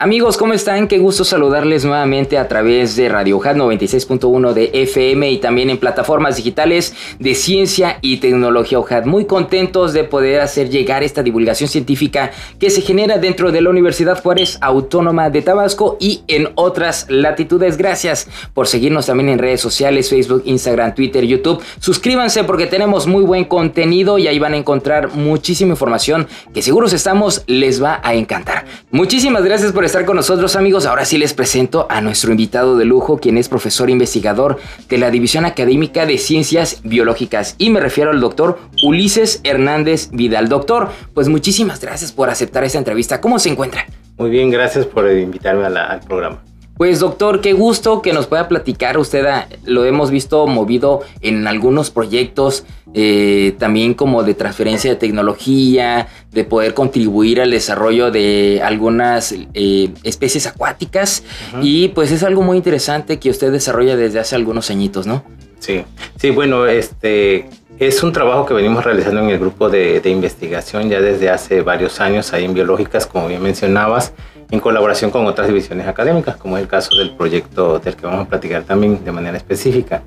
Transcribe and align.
Amigos, 0.00 0.36
¿cómo 0.36 0.52
están? 0.52 0.86
Qué 0.86 0.98
gusto 0.98 1.24
saludarles 1.24 1.84
nuevamente 1.84 2.38
a 2.38 2.46
través 2.46 2.94
de 2.94 3.08
Radio 3.08 3.40
Hat 3.42 3.56
96.1 3.56 4.52
de 4.52 4.70
FM 4.72 5.28
y 5.28 5.38
también 5.38 5.70
en 5.70 5.78
plataformas 5.78 6.36
digitales 6.36 6.94
de 7.18 7.34
ciencia 7.34 7.98
y 8.00 8.18
tecnología 8.18 8.78
OJAT. 8.78 9.06
Muy 9.06 9.24
contentos 9.24 9.92
de 9.92 10.04
poder 10.04 10.40
hacer 10.40 10.70
llegar 10.70 11.02
esta 11.02 11.24
divulgación 11.24 11.68
científica 11.68 12.30
que 12.60 12.70
se 12.70 12.82
genera 12.82 13.18
dentro 13.18 13.50
de 13.50 13.60
la 13.60 13.70
Universidad 13.70 14.22
Juárez 14.22 14.58
Autónoma 14.60 15.30
de 15.30 15.42
Tabasco 15.42 15.96
y 15.98 16.22
en 16.28 16.50
otras 16.54 17.06
latitudes. 17.08 17.76
Gracias 17.76 18.28
por 18.54 18.68
seguirnos 18.68 19.06
también 19.06 19.30
en 19.30 19.40
redes 19.40 19.60
sociales, 19.60 20.10
Facebook, 20.10 20.42
Instagram, 20.44 20.94
Twitter, 20.94 21.24
YouTube. 21.24 21.60
Suscríbanse 21.80 22.44
porque 22.44 22.66
tenemos 22.66 23.08
muy 23.08 23.24
buen 23.24 23.46
contenido 23.46 24.16
y 24.18 24.28
ahí 24.28 24.38
van 24.38 24.54
a 24.54 24.58
encontrar 24.58 25.12
muchísima 25.16 25.72
información 25.72 26.28
que 26.54 26.62
seguros 26.62 26.92
estamos 26.92 27.42
les 27.48 27.82
va 27.82 28.00
a 28.04 28.14
encantar. 28.14 28.64
Muchísimas 28.92 29.42
gracias 29.42 29.72
por 29.72 29.87
estar 29.88 30.04
con 30.04 30.16
nosotros 30.16 30.54
amigos. 30.54 30.84
Ahora 30.84 31.06
sí 31.06 31.16
les 31.16 31.32
presento 31.32 31.86
a 31.88 32.02
nuestro 32.02 32.30
invitado 32.30 32.76
de 32.76 32.84
lujo, 32.84 33.18
quien 33.18 33.38
es 33.38 33.48
profesor 33.48 33.88
investigador 33.88 34.58
de 34.88 34.98
la 34.98 35.10
División 35.10 35.46
Académica 35.46 36.04
de 36.04 36.18
Ciencias 36.18 36.80
Biológicas. 36.84 37.54
Y 37.56 37.70
me 37.70 37.80
refiero 37.80 38.10
al 38.10 38.20
doctor 38.20 38.58
Ulises 38.82 39.40
Hernández 39.44 40.10
Vidal. 40.12 40.50
Doctor, 40.50 40.90
pues 41.14 41.28
muchísimas 41.28 41.80
gracias 41.80 42.12
por 42.12 42.28
aceptar 42.28 42.64
esta 42.64 42.76
entrevista. 42.76 43.20
¿Cómo 43.22 43.38
se 43.38 43.48
encuentra? 43.48 43.86
Muy 44.18 44.28
bien, 44.28 44.50
gracias 44.50 44.84
por 44.84 45.10
invitarme 45.10 45.64
al 45.64 46.00
programa. 46.00 46.42
Pues 46.78 47.00
doctor, 47.00 47.40
qué 47.40 47.54
gusto 47.54 48.02
que 48.02 48.12
nos 48.12 48.28
pueda 48.28 48.46
platicar. 48.46 48.98
Usted 48.98 49.26
lo 49.64 49.84
hemos 49.84 50.12
visto 50.12 50.46
movido 50.46 51.00
en 51.22 51.48
algunos 51.48 51.90
proyectos, 51.90 52.64
eh, 52.94 53.56
también 53.58 53.94
como 53.94 54.22
de 54.22 54.34
transferencia 54.34 54.88
de 54.88 54.96
tecnología, 54.96 56.06
de 56.30 56.44
poder 56.44 56.74
contribuir 56.74 57.40
al 57.40 57.50
desarrollo 57.50 58.12
de 58.12 58.62
algunas 58.64 59.34
eh, 59.54 59.90
especies 60.04 60.46
acuáticas. 60.46 61.24
Y 61.60 61.88
pues 61.88 62.12
es 62.12 62.22
algo 62.22 62.42
muy 62.42 62.56
interesante 62.56 63.18
que 63.18 63.30
usted 63.30 63.50
desarrolla 63.50 63.96
desde 63.96 64.20
hace 64.20 64.36
algunos 64.36 64.70
añitos, 64.70 65.04
¿no? 65.04 65.24
Sí, 65.58 65.82
sí, 66.16 66.30
bueno, 66.30 66.64
este 66.66 67.50
es 67.80 68.04
un 68.04 68.12
trabajo 68.12 68.46
que 68.46 68.54
venimos 68.54 68.84
realizando 68.84 69.20
en 69.22 69.30
el 69.30 69.40
grupo 69.40 69.68
de, 69.68 70.00
de 70.00 70.10
investigación 70.10 70.88
ya 70.88 71.00
desde 71.00 71.28
hace 71.28 71.60
varios 71.60 72.00
años 72.00 72.32
ahí 72.32 72.44
en 72.44 72.54
biológicas, 72.54 73.04
como 73.04 73.26
bien 73.26 73.42
mencionabas 73.42 74.12
en 74.50 74.60
colaboración 74.60 75.10
con 75.10 75.26
otras 75.26 75.48
divisiones 75.48 75.86
académicas, 75.86 76.36
como 76.36 76.56
es 76.56 76.62
el 76.62 76.68
caso 76.68 76.96
del 76.96 77.10
proyecto 77.10 77.78
del 77.78 77.96
que 77.96 78.06
vamos 78.06 78.26
a 78.26 78.28
platicar 78.28 78.62
también 78.64 79.04
de 79.04 79.12
manera 79.12 79.36
específica. 79.36 80.02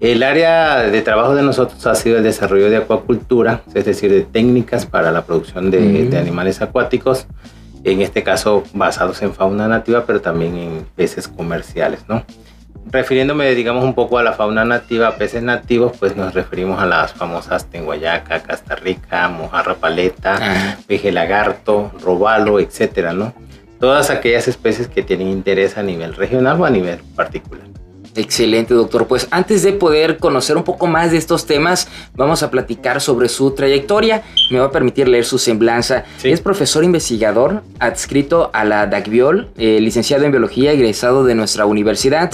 El 0.00 0.22
área 0.22 0.78
de 0.78 1.02
trabajo 1.02 1.34
de 1.34 1.42
nosotros 1.42 1.86
ha 1.86 1.94
sido 1.94 2.16
el 2.16 2.22
desarrollo 2.22 2.70
de 2.70 2.78
acuacultura, 2.78 3.62
es 3.74 3.84
decir, 3.84 4.10
de 4.10 4.22
técnicas 4.22 4.86
para 4.86 5.12
la 5.12 5.24
producción 5.24 5.70
de, 5.70 6.06
de 6.06 6.18
animales 6.18 6.62
acuáticos, 6.62 7.26
en 7.84 8.00
este 8.00 8.22
caso 8.22 8.64
basados 8.72 9.20
en 9.22 9.34
fauna 9.34 9.68
nativa, 9.68 10.04
pero 10.06 10.20
también 10.20 10.56
en 10.56 10.86
peces 10.96 11.28
comerciales, 11.28 12.00
¿no? 12.08 12.24
refiriéndome, 12.90 13.54
digamos, 13.54 13.84
un 13.84 13.94
poco 13.94 14.18
a 14.18 14.22
la 14.22 14.32
fauna 14.32 14.64
nativa, 14.64 15.16
peces 15.16 15.42
nativos, 15.42 15.92
pues 15.98 16.16
nos 16.16 16.34
referimos 16.34 16.80
a 16.80 16.86
las 16.86 17.12
famosas 17.12 17.66
tenguayaca, 17.66 18.42
castarrica, 18.42 19.28
mojarra 19.28 19.74
paleta, 19.76 20.76
peje 20.86 21.12
lagarto, 21.12 21.92
robalo, 22.02 22.58
etcétera, 22.58 23.12
¿no? 23.12 23.32
Todas 23.80 24.10
aquellas 24.10 24.46
especies 24.46 24.86
que 24.86 25.02
tienen 25.02 25.28
interés 25.28 25.76
a 25.76 25.82
nivel 25.82 26.14
regional 26.14 26.60
o 26.60 26.64
a 26.64 26.70
nivel 26.70 26.98
particular. 27.16 27.66
Excelente, 28.16 28.74
doctor. 28.74 29.06
Pues 29.06 29.28
antes 29.30 29.62
de 29.62 29.72
poder 29.72 30.18
conocer 30.18 30.56
un 30.56 30.64
poco 30.64 30.86
más 30.86 31.12
de 31.12 31.16
estos 31.16 31.46
temas, 31.46 31.88
vamos 32.14 32.42
a 32.42 32.50
platicar 32.50 33.00
sobre 33.00 33.28
su 33.28 33.52
trayectoria. 33.52 34.22
Me 34.50 34.58
va 34.58 34.66
a 34.66 34.70
permitir 34.72 35.08
leer 35.08 35.24
su 35.24 35.38
semblanza. 35.38 36.04
Es 36.22 36.40
profesor 36.40 36.82
investigador 36.82 37.62
adscrito 37.78 38.50
a 38.52 38.64
la 38.64 38.86
DACBIOL, 38.86 39.50
eh, 39.56 39.80
licenciado 39.80 40.24
en 40.24 40.32
biología, 40.32 40.72
egresado 40.72 41.24
de 41.24 41.36
nuestra 41.36 41.66
universidad 41.66 42.32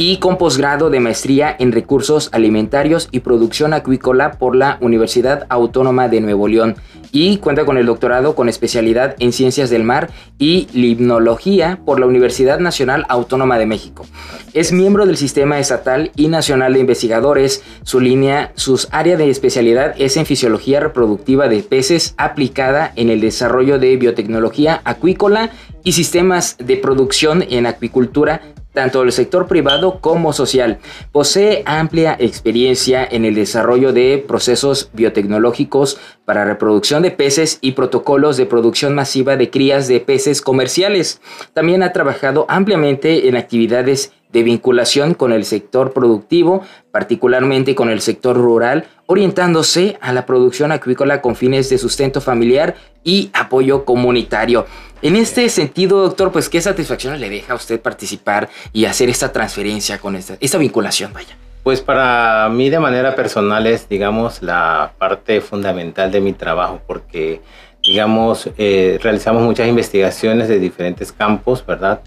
y 0.00 0.18
con 0.18 0.38
posgrado 0.38 0.90
de 0.90 1.00
maestría 1.00 1.54
en 1.58 1.72
recursos 1.72 2.30
alimentarios 2.32 3.08
y 3.10 3.18
producción 3.20 3.74
acuícola 3.74 4.30
por 4.38 4.54
la 4.54 4.78
Universidad 4.80 5.44
Autónoma 5.48 6.08
de 6.08 6.20
Nuevo 6.20 6.46
León 6.46 6.76
y 7.10 7.38
cuenta 7.38 7.64
con 7.64 7.78
el 7.78 7.86
doctorado 7.86 8.36
con 8.36 8.48
especialidad 8.48 9.16
en 9.18 9.32
ciencias 9.32 9.70
del 9.70 9.82
mar 9.82 10.08
y 10.38 10.68
limnología 10.72 11.80
por 11.84 11.98
la 11.98 12.06
Universidad 12.06 12.60
Nacional 12.60 13.06
Autónoma 13.08 13.58
de 13.58 13.66
México. 13.66 14.06
Es 14.52 14.70
miembro 14.70 15.04
del 15.04 15.16
Sistema 15.16 15.58
Estatal 15.58 16.12
y 16.14 16.28
Nacional 16.28 16.74
de 16.74 16.80
Investigadores. 16.80 17.64
Su 17.82 17.98
línea, 17.98 18.52
sus 18.54 18.86
área 18.92 19.16
de 19.16 19.30
especialidad 19.30 19.94
es 19.98 20.16
en 20.16 20.26
fisiología 20.26 20.78
reproductiva 20.78 21.48
de 21.48 21.64
peces 21.64 22.14
aplicada 22.18 22.92
en 22.94 23.10
el 23.10 23.20
desarrollo 23.20 23.80
de 23.80 23.96
biotecnología 23.96 24.80
acuícola 24.84 25.50
y 25.82 25.92
sistemas 25.92 26.56
de 26.58 26.76
producción 26.76 27.44
en 27.50 27.66
acuicultura 27.66 28.42
tanto 28.78 29.00
del 29.00 29.10
sector 29.10 29.48
privado 29.48 29.98
como 30.00 30.32
social. 30.32 30.78
Posee 31.10 31.64
amplia 31.66 32.16
experiencia 32.16 33.04
en 33.10 33.24
el 33.24 33.34
desarrollo 33.34 33.92
de 33.92 34.24
procesos 34.24 34.90
biotecnológicos 34.92 35.98
para 36.24 36.44
reproducción 36.44 37.02
de 37.02 37.10
peces 37.10 37.58
y 37.60 37.72
protocolos 37.72 38.36
de 38.36 38.46
producción 38.46 38.94
masiva 38.94 39.36
de 39.36 39.50
crías 39.50 39.88
de 39.88 39.98
peces 39.98 40.40
comerciales. 40.40 41.20
También 41.54 41.82
ha 41.82 41.92
trabajado 41.92 42.46
ampliamente 42.48 43.26
en 43.26 43.34
actividades 43.34 44.12
de 44.32 44.42
vinculación 44.42 45.14
con 45.14 45.32
el 45.32 45.44
sector 45.44 45.92
productivo, 45.92 46.62
particularmente 46.90 47.74
con 47.74 47.88
el 47.88 48.00
sector 48.00 48.36
rural, 48.36 48.86
orientándose 49.06 49.96
a 50.00 50.12
la 50.12 50.26
producción 50.26 50.70
acuícola 50.72 51.20
con 51.20 51.34
fines 51.34 51.70
de 51.70 51.78
sustento 51.78 52.20
familiar 52.20 52.74
y 53.04 53.30
apoyo 53.32 53.84
comunitario. 53.84 54.66
En 55.00 55.16
este 55.16 55.48
sentido, 55.48 56.02
doctor, 56.02 56.32
pues 56.32 56.48
qué 56.48 56.60
satisfacción 56.60 57.18
le 57.20 57.30
deja 57.30 57.52
a 57.52 57.56
usted 57.56 57.80
participar 57.80 58.48
y 58.72 58.84
hacer 58.84 59.08
esta 59.08 59.32
transferencia 59.32 59.98
con 59.98 60.16
esta, 60.16 60.36
esta 60.40 60.58
vinculación, 60.58 61.12
vaya. 61.12 61.36
Pues 61.62 61.80
para 61.80 62.48
mí 62.48 62.70
de 62.70 62.80
manera 62.80 63.14
personal 63.14 63.66
es, 63.66 63.88
digamos, 63.88 64.42
la 64.42 64.92
parte 64.98 65.40
fundamental 65.40 66.10
de 66.10 66.20
mi 66.20 66.32
trabajo, 66.32 66.80
porque, 66.86 67.40
digamos, 67.82 68.50
eh, 68.58 68.98
realizamos 69.02 69.42
muchas 69.42 69.68
investigaciones 69.68 70.48
de 70.48 70.58
diferentes 70.58 71.12
campos, 71.12 71.64
¿verdad? 71.64 72.00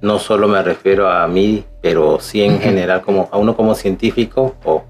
No 0.00 0.18
solo 0.18 0.48
me 0.48 0.62
refiero 0.62 1.10
a 1.10 1.26
mí, 1.26 1.64
pero 1.80 2.18
sí 2.20 2.42
en 2.42 2.60
general 2.60 3.02
como 3.02 3.28
a 3.32 3.38
uno 3.38 3.56
como 3.56 3.74
científico 3.74 4.54
o 4.64 4.84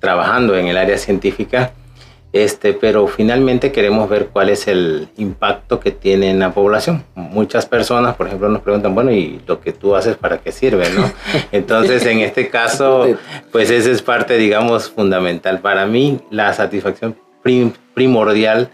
trabajando 0.00 0.56
en 0.56 0.66
el 0.66 0.76
área 0.76 0.98
científica 0.98 1.72
este, 2.32 2.74
pero 2.74 3.08
finalmente 3.08 3.72
queremos 3.72 4.08
ver 4.08 4.28
cuál 4.28 4.50
es 4.50 4.68
el 4.68 5.08
impacto 5.16 5.80
que 5.80 5.90
tiene 5.90 6.30
en 6.30 6.38
la 6.38 6.52
población. 6.52 7.02
Muchas 7.16 7.66
personas, 7.66 8.14
por 8.14 8.28
ejemplo, 8.28 8.48
nos 8.48 8.62
preguntan, 8.62 8.94
bueno, 8.94 9.10
¿y 9.10 9.40
lo 9.46 9.60
que 9.60 9.72
tú 9.72 9.96
haces 9.96 10.16
para 10.16 10.38
qué 10.38 10.52
sirve? 10.52 10.88
¿no? 10.90 11.10
Entonces, 11.52 12.06
en 12.06 12.20
este 12.20 12.48
caso, 12.48 13.08
pues 13.50 13.70
esa 13.70 13.90
es 13.90 14.02
parte, 14.02 14.38
digamos, 14.38 14.90
fundamental. 14.90 15.58
Para 15.58 15.86
mí, 15.86 16.20
la 16.30 16.52
satisfacción 16.52 17.16
primordial 17.94 18.70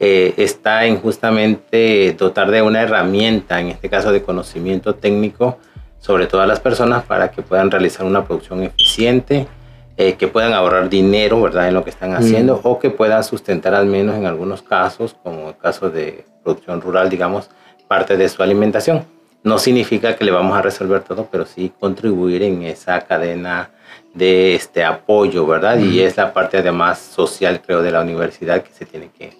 eh, 0.00 0.34
está 0.36 0.84
en 0.86 1.00
justamente 1.00 2.14
dotar 2.16 2.50
de 2.50 2.62
una 2.62 2.82
herramienta, 2.82 3.60
en 3.60 3.68
este 3.68 3.88
caso 3.88 4.12
de 4.12 4.22
conocimiento 4.22 4.94
técnico, 4.94 5.58
sobre 5.98 6.26
todas 6.26 6.46
las 6.46 6.60
personas 6.60 7.04
para 7.04 7.30
que 7.30 7.42
puedan 7.42 7.70
realizar 7.70 8.06
una 8.06 8.24
producción 8.24 8.62
eficiente, 8.62 9.48
eh, 9.96 10.14
que 10.14 10.28
puedan 10.28 10.52
ahorrar 10.52 10.88
dinero, 10.88 11.42
¿verdad?, 11.42 11.68
en 11.68 11.74
lo 11.74 11.82
que 11.82 11.90
están 11.90 12.14
haciendo, 12.14 12.56
mm. 12.56 12.60
o 12.62 12.78
que 12.78 12.90
puedan 12.90 13.24
sustentar 13.24 13.74
al 13.74 13.86
menos 13.86 14.14
en 14.14 14.26
algunos 14.26 14.62
casos, 14.62 15.16
como 15.22 15.48
el 15.48 15.56
caso 15.56 15.90
de 15.90 16.24
producción 16.44 16.80
rural, 16.80 17.10
digamos, 17.10 17.50
parte 17.88 18.16
de 18.16 18.28
su 18.28 18.42
alimentación. 18.42 19.04
No 19.42 19.58
significa 19.58 20.14
que 20.14 20.24
le 20.24 20.30
vamos 20.30 20.56
a 20.56 20.62
resolver 20.62 21.02
todo, 21.02 21.26
pero 21.30 21.44
sí 21.44 21.72
contribuir 21.80 22.42
en 22.42 22.62
esa 22.62 23.00
cadena 23.00 23.70
de 24.14 24.54
este 24.54 24.84
apoyo, 24.84 25.46
¿verdad? 25.46 25.78
Y 25.78 26.00
es 26.00 26.16
la 26.16 26.32
parte 26.32 26.58
además 26.58 26.98
social, 26.98 27.60
creo, 27.64 27.82
de 27.82 27.90
la 27.90 28.02
universidad 28.02 28.62
que 28.62 28.72
se 28.72 28.84
tiene 28.84 29.10
que, 29.16 29.32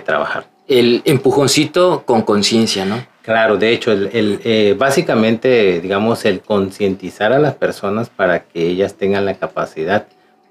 trabajar. 0.00 0.46
El 0.66 1.02
empujoncito 1.04 2.02
con 2.04 2.22
conciencia, 2.22 2.84
¿no? 2.84 3.04
Claro, 3.22 3.56
de 3.56 3.72
hecho, 3.72 3.92
el, 3.92 4.10
el 4.12 4.40
eh, 4.44 4.76
básicamente, 4.78 5.80
digamos, 5.80 6.24
el 6.24 6.40
concientizar 6.40 7.32
a 7.32 7.38
las 7.38 7.54
personas 7.54 8.08
para 8.08 8.44
que 8.44 8.68
ellas 8.68 8.94
tengan 8.94 9.24
la 9.24 9.34
capacidad 9.34 10.06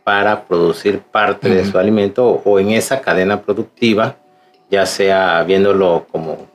para 0.06 0.46
producir 0.46 1.00
parte 1.00 1.50
de 1.50 1.66
su 1.66 1.80
alimento 1.80 2.42
o, 2.46 2.60
en 2.60 2.70
esa 2.70 3.02
cadena 3.02 3.42
productiva, 3.42 4.18
ya 4.70 4.86
sea 4.86 5.42
viéndolo 5.44 6.06
como 6.12 6.48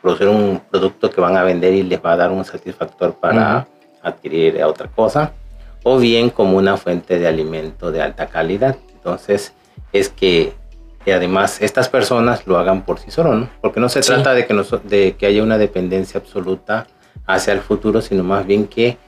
producir 0.00 0.28
un 0.28 0.62
producto 0.70 1.10
que 1.10 1.20
van 1.20 1.36
a 1.36 1.42
vender 1.42 1.74
y 1.74 1.82
les 1.82 2.00
va 2.00 2.12
a 2.12 2.16
dar 2.16 2.30
un 2.30 2.44
satisfactor 2.44 3.14
para 3.14 3.66
adquirir 4.02 4.62
otra 4.62 4.86
cosa, 4.86 5.32
o 5.82 5.98
bien 5.98 6.30
como 6.30 6.58
una 6.58 6.76
fuente 6.76 7.18
de 7.18 7.26
alimento 7.26 7.90
de 7.90 8.02
alta 8.02 8.26
calidad. 8.28 8.76
Entonces, 8.94 9.52
es 9.92 10.08
que 10.08 10.52
además 11.06 11.60
estas 11.62 11.88
personas 11.88 12.46
lo 12.46 12.58
hagan 12.58 12.82
por 12.82 12.98
sí 12.98 13.10
solos, 13.10 13.36
¿no? 13.36 13.48
Porque 13.60 13.80
no 13.80 13.88
se 13.88 14.00
trata 14.00 14.34
de 14.34 14.46
que, 14.46 14.54
de 14.84 15.16
que 15.16 15.26
haya 15.26 15.42
una 15.42 15.58
dependencia 15.58 16.20
absoluta 16.20 16.86
hacia 17.26 17.52
el 17.52 17.60
futuro, 17.60 18.00
sino 18.00 18.22
más 18.22 18.46
bien 18.46 18.66
que 18.66 18.98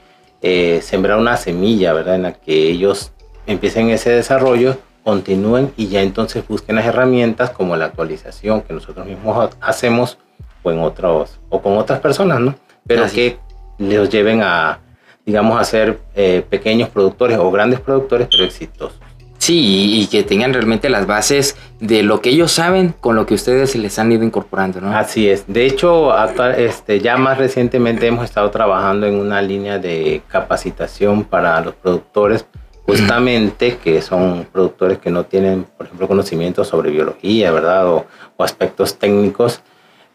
eh, 0.41 0.81
sembrar 0.81 1.17
una 1.17 1.37
semilla, 1.37 1.93
¿verdad? 1.93 2.15
En 2.15 2.23
la 2.23 2.33
que 2.33 2.69
ellos 2.69 3.11
empiecen 3.45 3.89
ese 3.89 4.09
desarrollo, 4.09 4.77
continúen 5.03 5.73
y 5.77 5.87
ya 5.87 6.01
entonces 6.01 6.47
busquen 6.47 6.77
las 6.77 6.85
herramientas 6.85 7.51
como 7.51 7.75
la 7.75 7.85
actualización 7.85 8.61
que 8.61 8.73
nosotros 8.73 9.05
mismos 9.05 9.55
hacemos 9.61 10.17
o 10.63 10.71
en 10.71 10.79
otros 10.79 11.39
o 11.49 11.61
con 11.61 11.77
otras 11.77 11.99
personas, 11.99 12.39
¿no? 12.39 12.55
Pero 12.87 13.05
que 13.09 13.37
los 13.77 14.09
lleven 14.09 14.41
a, 14.41 14.79
digamos, 15.25 15.59
a 15.59 15.63
ser 15.63 15.99
eh, 16.15 16.45
pequeños 16.49 16.89
productores 16.89 17.37
o 17.37 17.51
grandes 17.51 17.79
productores, 17.79 18.27
pero 18.29 18.43
exitosos. 18.43 18.99
Sí, 19.43 19.99
y 19.99 20.07
que 20.07 20.23
tengan 20.23 20.53
realmente 20.53 20.87
las 20.87 21.05
bases 21.05 21.57
de 21.81 22.01
lo 22.01 22.21
que 22.21 22.29
ellos 22.29 22.49
saben 22.49 22.95
con 23.01 23.17
lo 23.17 23.25
que 23.25 23.33
ustedes 23.33 23.75
les 23.75 23.99
han 23.99 24.09
ido 24.09 24.23
incorporando, 24.23 24.79
¿no? 24.79 24.95
Así 24.95 25.27
es. 25.29 25.43
De 25.47 25.65
hecho, 25.65 26.13
este, 26.55 27.01
ya 27.01 27.17
más 27.17 27.37
recientemente 27.37 28.07
hemos 28.07 28.23
estado 28.23 28.49
trabajando 28.51 29.05
en 29.05 29.15
una 29.15 29.41
línea 29.41 29.79
de 29.79 30.21
capacitación 30.29 31.25
para 31.25 31.59
los 31.59 31.75
productores, 31.75 32.45
justamente 32.85 33.75
que 33.83 34.01
son 34.01 34.47
productores 34.49 34.99
que 34.99 35.11
no 35.11 35.25
tienen, 35.25 35.65
por 35.65 35.87
ejemplo, 35.87 36.07
conocimientos 36.07 36.69
sobre 36.69 36.91
biología, 36.91 37.51
¿verdad? 37.51 37.85
O, 37.89 38.05
o 38.37 38.43
aspectos 38.45 38.97
técnicos, 38.97 39.59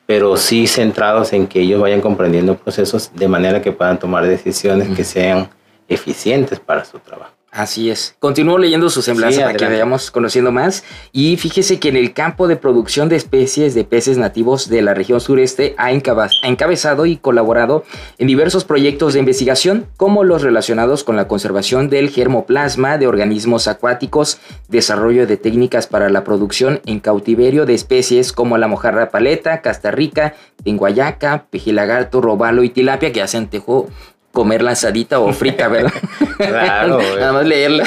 pero 0.06 0.38
sí 0.38 0.66
centrados 0.66 1.34
en 1.34 1.48
que 1.48 1.60
ellos 1.60 1.82
vayan 1.82 2.00
comprendiendo 2.00 2.56
procesos 2.56 3.10
de 3.14 3.28
manera 3.28 3.60
que 3.60 3.72
puedan 3.72 3.98
tomar 3.98 4.26
decisiones 4.26 4.88
que 4.96 5.04
sean 5.04 5.50
eficientes 5.86 6.58
para 6.60 6.82
su 6.86 6.98
trabajo. 6.98 7.37
Así 7.58 7.90
es. 7.90 8.14
Continúo 8.20 8.56
leyendo 8.56 8.88
su 8.88 9.02
semblanza 9.02 9.40
para 9.40 9.54
que 9.54 9.64
vayamos 9.64 10.12
conociendo 10.12 10.52
más. 10.52 10.84
Y 11.10 11.36
fíjese 11.38 11.80
que 11.80 11.88
en 11.88 11.96
el 11.96 12.12
campo 12.12 12.46
de 12.46 12.54
producción 12.54 13.08
de 13.08 13.16
especies 13.16 13.74
de 13.74 13.82
peces 13.82 14.16
nativos 14.16 14.68
de 14.68 14.80
la 14.80 14.94
región 14.94 15.20
sureste 15.20 15.74
ha 15.76 15.90
encabezado 15.90 17.04
y 17.04 17.16
colaborado 17.16 17.82
en 18.18 18.28
diversos 18.28 18.62
proyectos 18.62 19.14
de 19.14 19.18
investigación, 19.18 19.86
como 19.96 20.22
los 20.22 20.42
relacionados 20.42 21.02
con 21.02 21.16
la 21.16 21.26
conservación 21.26 21.88
del 21.88 22.10
germoplasma 22.10 22.96
de 22.96 23.08
organismos 23.08 23.66
acuáticos, 23.66 24.38
desarrollo 24.68 25.26
de 25.26 25.36
técnicas 25.36 25.88
para 25.88 26.10
la 26.10 26.22
producción 26.22 26.80
en 26.86 27.00
cautiverio 27.00 27.66
de 27.66 27.74
especies 27.74 28.32
como 28.32 28.56
la 28.56 28.68
mojarra 28.68 29.10
paleta, 29.10 29.62
castarrica, 29.62 30.36
tenguayaca, 30.62 31.46
pejilagarto, 31.50 32.20
robalo 32.20 32.62
y 32.62 32.68
tilapia, 32.68 33.10
que 33.10 33.20
hacen 33.20 33.48
tejo 33.48 33.88
comer 34.32 34.62
lanzadita 34.62 35.20
o 35.20 35.32
frita, 35.32 35.68
¿verdad? 35.68 35.92
Claro. 36.36 37.00
Nada 37.18 37.32
más 37.32 37.46
leerla. 37.46 37.84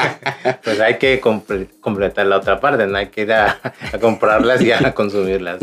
pues 0.64 0.80
hay 0.80 0.98
que 0.98 1.20
completar 1.20 2.26
la 2.26 2.38
otra 2.38 2.60
parte, 2.60 2.86
no 2.86 2.98
hay 2.98 3.08
que 3.08 3.22
ir 3.22 3.32
a, 3.32 3.58
comprarlas 4.00 4.60
y 4.62 4.72
a 4.72 4.92
consumirlas. 4.94 5.58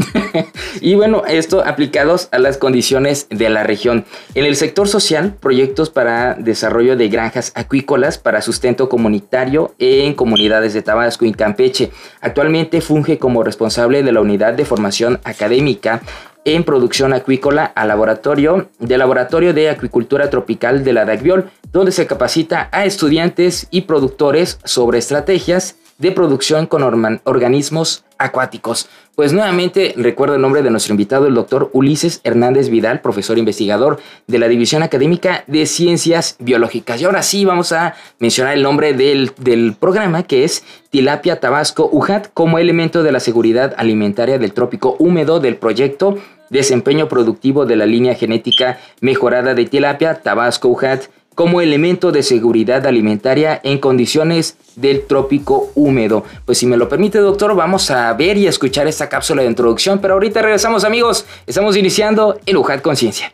y 0.82 0.96
bueno, 0.96 1.24
esto 1.28 1.64
aplicados 1.66 2.30
a 2.32 2.40
las 2.40 2.58
condiciones 2.58 3.28
de 3.30 3.50
la 3.50 3.64
región. 3.64 4.06
En 4.36 4.46
el 4.46 4.56
sector 4.56 4.88
social, 4.88 5.34
proyectos 5.40 5.90
para 5.90 6.36
desarrollo 6.36 6.98
de 6.98 7.10
granjas 7.10 7.52
acuícolas 7.56 8.18
para 8.18 8.42
sustento 8.42 8.90
comunitario 8.90 9.74
en 9.80 10.14
comunidades 10.14 10.74
de 10.74 10.82
Tabasco 10.82 11.26
y 11.26 11.32
Campeche. 11.32 11.92
Actualmente 12.22 12.82
funge 12.82 13.18
como 13.18 13.44
responsable 13.44 14.04
de 14.04 14.12
la 14.12 14.22
unidad 14.22 14.54
de 14.54 14.66
formación 14.66 15.20
académica 15.24 16.02
en 16.48 16.64
producción 16.64 17.12
acuícola 17.12 17.66
al 17.76 17.90
laboratorio 17.90 18.70
del 18.80 19.00
Laboratorio 19.00 19.54
de 19.54 19.70
Acuicultura 19.70 20.30
Tropical 20.30 20.86
de 20.86 20.94
la 20.94 21.04
DACBIOL, 21.04 21.52
donde 21.74 21.92
se 21.92 22.08
capacita 22.08 22.70
a 22.72 22.86
estudiantes 22.86 23.68
y 23.70 23.82
productores 23.82 24.58
sobre 24.64 24.98
estrategias 24.98 25.76
de 25.98 26.14
producción 26.14 26.66
con 26.66 26.84
organismos 27.26 28.06
acuáticos. 28.18 28.88
Pues 29.16 29.34
nuevamente 29.34 29.94
recuerdo 29.98 30.36
el 30.36 30.42
nombre 30.42 30.62
de 30.62 30.70
nuestro 30.70 30.94
invitado, 30.94 31.28
el 31.28 31.34
doctor 31.34 31.70
Ulises 31.74 32.22
Hernández 32.24 32.70
Vidal, 32.70 33.02
profesor 33.02 33.38
investigador 33.38 34.00
de 34.28 34.40
la 34.40 34.48
División 34.48 34.84
Académica 34.84 35.44
de 35.48 35.66
Ciencias 35.66 36.36
Biológicas. 36.40 37.02
Y 37.02 37.06
ahora 37.06 37.24
sí 37.24 37.44
vamos 37.44 37.74
a 37.74 37.96
mencionar 38.20 38.54
el 38.54 38.64
nombre 38.64 38.94
del, 38.94 39.32
del 39.38 39.76
programa, 39.78 40.24
que 40.24 40.44
es 40.46 40.64
Tilapia 40.92 41.40
Tabasco 41.40 41.90
UJAT, 41.92 42.28
como 42.34 42.60
elemento 42.60 43.04
de 43.04 43.12
la 43.12 43.20
seguridad 43.20 43.74
alimentaria 43.78 44.38
del 44.38 44.54
trópico 44.54 44.96
húmedo 45.00 45.40
del 45.40 45.58
proyecto 45.58 46.18
desempeño 46.50 47.08
productivo 47.08 47.66
de 47.66 47.76
la 47.76 47.86
línea 47.86 48.16
genética 48.16 48.80
mejorada 49.02 49.54
de 49.54 49.66
tilapia 49.66 50.22
Tabasco 50.22 50.68
UJAT 50.70 51.06
como 51.38 51.62
elemento 51.62 52.12
de 52.12 52.24
seguridad 52.24 52.88
alimentaria 52.88 53.62
en 53.64 53.78
condiciones 53.78 54.58
del 54.76 55.06
trópico 55.06 55.70
húmedo. 55.76 56.24
Pues 56.46 56.58
si 56.58 56.66
me 56.66 56.78
lo 56.78 56.90
permite, 56.90 57.20
doctor, 57.20 57.56
vamos 57.56 57.92
a 57.92 58.12
ver 58.14 58.38
y 58.38 58.48
escuchar 58.48 58.88
esta 58.88 59.08
cápsula 59.08 59.44
de 59.44 59.48
introducción, 59.48 60.00
pero 60.00 60.16
ahorita 60.16 60.42
regresamos, 60.42 60.84
amigos. 60.84 61.28
Estamos 61.46 61.78
iniciando 61.78 62.40
el 62.48 62.58
UJAT 62.58 62.82
Conciencia. 62.82 63.34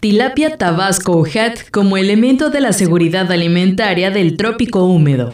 Tilapia 0.00 0.56
Tabasco 0.56 1.16
UJAT 1.16 1.70
como 1.72 1.96
elemento 1.96 2.48
de 2.48 2.60
la 2.60 2.72
seguridad 2.72 3.32
alimentaria 3.32 4.12
del 4.12 4.36
trópico 4.36 4.84
húmedo. 4.84 5.32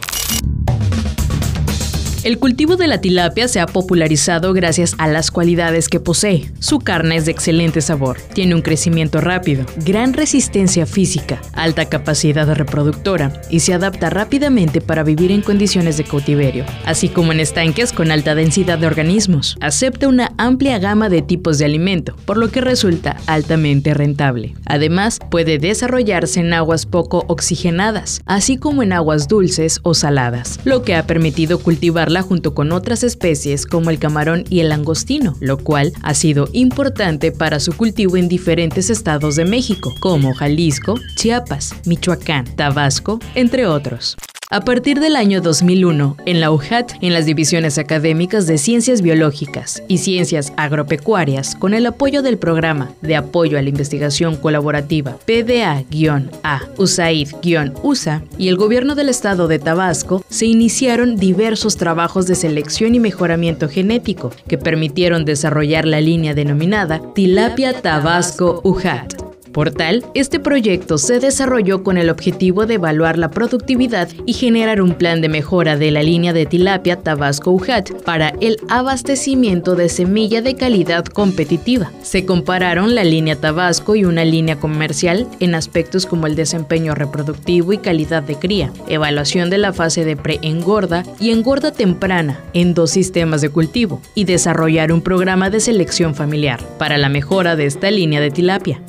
El 2.23 2.39
cultivo 2.39 2.77
de 2.77 2.87
la 2.87 3.01
tilapia 3.01 3.49
se 3.49 3.59
ha 3.59 3.65
popularizado 3.65 4.53
gracias 4.53 4.95
a 4.97 5.09
las 5.09 5.29
cualidades 5.29 5.89
que 5.89 5.99
posee. 5.99 6.49
Su 6.59 6.79
carne 6.79 7.17
es 7.17 7.25
de 7.25 7.33
excelente 7.33 7.81
sabor, 7.81 8.17
tiene 8.33 8.55
un 8.55 8.61
crecimiento 8.61 9.19
rápido, 9.19 9.65
gran 9.85 10.13
resistencia 10.13 10.85
física, 10.85 11.41
alta 11.51 11.83
capacidad 11.89 12.47
reproductora 12.55 13.33
y 13.49 13.59
se 13.59 13.73
adapta 13.73 14.09
rápidamente 14.09 14.79
para 14.79 15.03
vivir 15.03 15.33
en 15.33 15.41
condiciones 15.41 15.97
de 15.97 16.05
cautiverio, 16.05 16.63
así 16.85 17.09
como 17.09 17.33
en 17.33 17.41
estanques 17.41 17.91
con 17.91 18.09
alta 18.09 18.35
densidad 18.35 18.79
de 18.79 18.87
organismos. 18.87 19.57
Acepta 19.59 20.07
una 20.07 20.31
amplia 20.37 20.79
gama 20.79 21.09
de 21.09 21.23
tipos 21.23 21.57
de 21.57 21.65
alimento, 21.65 22.15
por 22.25 22.37
lo 22.37 22.51
que 22.51 22.61
resulta 22.61 23.17
altamente 23.27 23.93
rentable. 23.93 24.55
Además, 24.65 25.19
puede 25.29 25.57
desarrollarse 25.57 26.39
en 26.39 26.53
aguas 26.53 26.85
poco 26.85 27.25
oxigenadas, 27.27 28.21
así 28.25 28.55
como 28.55 28.81
en 28.81 28.93
aguas 28.93 29.27
dulces 29.27 29.81
o 29.83 29.93
saladas, 29.93 30.61
lo 30.63 30.83
que 30.83 30.95
ha 30.95 31.05
permitido 31.05 31.59
cultivar 31.59 32.12
junto 32.21 32.53
con 32.53 32.71
otras 32.71 33.03
especies 33.03 33.65
como 33.65 33.89
el 33.89 33.99
camarón 33.99 34.45
y 34.49 34.59
el 34.59 34.69
langostino, 34.69 35.35
lo 35.39 35.57
cual 35.57 35.93
ha 36.01 36.13
sido 36.13 36.47
importante 36.53 37.31
para 37.31 37.59
su 37.59 37.75
cultivo 37.75 38.17
en 38.17 38.27
diferentes 38.27 38.89
estados 38.89 39.35
de 39.35 39.45
México, 39.45 39.93
como 39.99 40.33
Jalisco, 40.33 40.99
Chiapas, 41.15 41.73
Michoacán, 41.85 42.45
Tabasco, 42.55 43.19
entre 43.35 43.65
otros. 43.65 44.15
A 44.49 44.61
partir 44.61 44.99
del 44.99 45.15
año 45.15 45.41
2001, 45.41 46.17
en 46.25 46.39
la 46.39 46.51
UJAT, 46.51 46.91
en 47.01 47.13
las 47.13 47.25
divisiones 47.25 47.77
académicas 47.77 48.45
de 48.45 48.57
Ciencias 48.57 49.01
Biológicas 49.01 49.81
y 49.87 49.97
Ciencias 49.97 50.53
Agropecuarias, 50.57 51.55
con 51.55 51.73
el 51.73 51.85
apoyo 51.87 52.21
del 52.21 52.37
Programa 52.37 52.91
de 53.01 53.15
Apoyo 53.15 53.57
a 53.57 53.61
la 53.61 53.69
Investigación 53.69 54.35
Colaborativa 54.35 55.17
PDA-A, 55.25 56.61
USAID-USA 56.77 58.23
y 58.37 58.49
el 58.49 58.57
Gobierno 58.57 58.93
del 58.95 59.09
Estado 59.09 59.47
de 59.47 59.59
Tabasco, 59.59 60.23
se 60.29 60.45
iniciaron 60.45 61.15
diversos 61.15 61.77
trabajos 61.77 62.27
de 62.27 62.35
selección 62.35 62.93
y 62.93 62.99
mejoramiento 62.99 63.69
genético 63.69 64.31
que 64.47 64.59
permitieron 64.59 65.25
desarrollar 65.25 65.85
la 65.85 66.01
línea 66.01 66.35
denominada 66.35 67.01
Tilapia 67.13 67.81
Tabasco 67.81 68.61
UJAT 68.63 69.32
por 69.53 69.71
tal, 69.71 70.03
este 70.15 70.39
proyecto 70.39 70.97
se 70.97 71.19
desarrolló 71.19 71.83
con 71.83 71.97
el 71.97 72.09
objetivo 72.09 72.65
de 72.65 72.73
evaluar 72.73 73.17
la 73.17 73.29
productividad 73.29 74.09
y 74.25 74.33
generar 74.33 74.81
un 74.81 74.95
plan 74.95 75.21
de 75.21 75.29
mejora 75.29 75.77
de 75.77 75.91
la 75.91 76.03
línea 76.03 76.33
de 76.33 76.45
tilapia 76.45 76.99
Tabasco 76.99 77.51
UJAT 77.51 77.91
para 78.03 78.29
el 78.41 78.57
abastecimiento 78.67 79.75
de 79.75 79.89
semilla 79.89 80.41
de 80.41 80.55
calidad 80.55 81.05
competitiva. 81.05 81.91
Se 82.01 82.25
compararon 82.25 82.95
la 82.95 83.03
línea 83.03 83.35
Tabasco 83.35 83.95
y 83.95 84.05
una 84.05 84.25
línea 84.25 84.59
comercial 84.59 85.27
en 85.39 85.55
aspectos 85.55 86.05
como 86.05 86.27
el 86.27 86.35
desempeño 86.35 86.95
reproductivo 86.95 87.73
y 87.73 87.77
calidad 87.77 88.23
de 88.23 88.35
cría, 88.35 88.73
evaluación 88.87 89.49
de 89.51 89.59
la 89.59 89.71
fase 89.71 90.03
de 90.03 90.17
pre-engorda 90.17 91.03
y 91.19 91.29
engorda 91.29 91.71
temprana 91.71 92.39
en 92.53 92.73
dos 92.73 92.89
sistemas 92.89 93.41
de 93.41 93.49
cultivo 93.49 94.01
y 94.15 94.23
desarrollar 94.23 94.91
un 94.91 95.01
programa 95.01 95.51
de 95.51 95.59
selección 95.59 96.15
familiar 96.15 96.59
para 96.79 96.97
la 96.97 97.09
mejora 97.09 97.55
de 97.55 97.67
esta 97.67 97.91
línea 97.91 98.19
de 98.19 98.31
tilapia. 98.31 98.81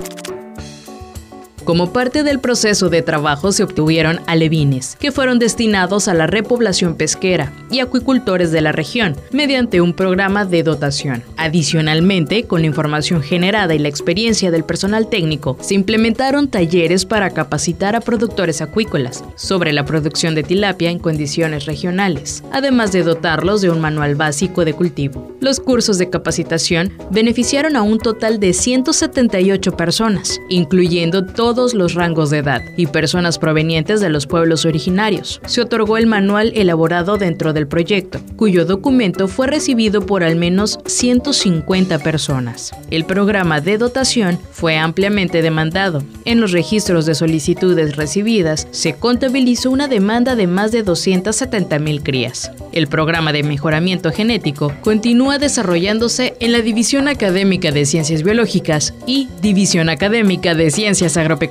Como 1.64 1.94
parte 1.94 2.24
del 2.24 2.40
proceso 2.40 2.90
de 2.90 3.00
trabajo 3.00 3.50
se 3.50 3.64
obtuvieron 3.64 4.20
alevines, 4.26 4.96
que 5.00 5.12
fueron 5.12 5.38
destinados 5.38 6.08
a 6.08 6.14
la 6.14 6.26
repoblación 6.26 6.94
pesquera 6.94 7.54
y 7.70 7.80
acuicultores 7.80 8.52
de 8.52 8.60
la 8.60 8.70
región, 8.70 9.16
mediante 9.32 9.80
un 9.80 9.94
programa 9.94 10.44
de 10.44 10.62
dotación. 10.62 11.22
Adicionalmente, 11.38 12.44
con 12.44 12.60
la 12.60 12.66
información 12.66 13.22
generada 13.22 13.74
y 13.74 13.78
la 13.78 13.88
experiencia 13.88 14.50
del 14.50 14.64
personal 14.64 15.08
técnico, 15.08 15.56
se 15.62 15.74
implementaron 15.74 16.48
talleres 16.48 17.06
para 17.06 17.30
capacitar 17.30 17.96
a 17.96 18.02
productores 18.02 18.60
acuícolas 18.60 19.24
sobre 19.34 19.72
la 19.72 19.86
producción 19.86 20.34
de 20.34 20.42
tilapia 20.42 20.90
en 20.90 20.98
condiciones 20.98 21.64
regionales, 21.64 22.44
además 22.52 22.92
de 22.92 23.04
dotarlos 23.04 23.62
de 23.62 23.70
un 23.70 23.80
manual 23.80 24.16
básico 24.16 24.66
de 24.66 24.74
cultivo. 24.74 25.34
Los 25.40 25.60
cursos 25.60 25.96
de 25.96 26.10
capacitación 26.10 26.92
beneficiaron 27.10 27.74
a 27.74 27.82
un 27.82 27.98
total 27.98 28.38
de 28.38 28.52
178 28.52 29.76
personas, 29.78 30.38
incluyendo 30.50 31.24
todos 31.24 31.53
los 31.54 31.94
rangos 31.94 32.30
de 32.30 32.38
edad 32.38 32.62
y 32.76 32.86
personas 32.86 33.38
provenientes 33.38 34.00
de 34.00 34.08
los 34.08 34.26
pueblos 34.26 34.64
originarios. 34.64 35.40
Se 35.46 35.60
otorgó 35.60 35.96
el 35.96 36.06
manual 36.06 36.52
elaborado 36.56 37.16
dentro 37.16 37.52
del 37.52 37.68
proyecto, 37.68 38.18
cuyo 38.36 38.64
documento 38.64 39.28
fue 39.28 39.46
recibido 39.46 40.04
por 40.04 40.24
al 40.24 40.36
menos 40.36 40.80
150 40.86 42.00
personas. 42.00 42.72
El 42.90 43.04
programa 43.04 43.60
de 43.60 43.78
dotación 43.78 44.38
fue 44.50 44.76
ampliamente 44.76 45.42
demandado. 45.42 46.02
En 46.24 46.40
los 46.40 46.52
registros 46.52 47.06
de 47.06 47.14
solicitudes 47.14 47.96
recibidas 47.96 48.66
se 48.72 48.94
contabilizó 48.94 49.70
una 49.70 49.86
demanda 49.86 50.34
de 50.34 50.46
más 50.46 50.72
de 50.72 50.82
270 50.82 51.78
mil 51.78 52.02
crías. 52.02 52.50
El 52.72 52.88
programa 52.88 53.32
de 53.32 53.44
mejoramiento 53.44 54.10
genético 54.10 54.72
continúa 54.80 55.38
desarrollándose 55.38 56.34
en 56.40 56.50
la 56.50 56.62
División 56.62 57.06
Académica 57.06 57.70
de 57.70 57.86
Ciencias 57.86 58.24
Biológicas 58.24 58.94
y 59.06 59.28
División 59.40 59.88
Académica 59.88 60.54
de 60.54 60.70
Ciencias 60.70 61.16
Agropecuarias. 61.16 61.43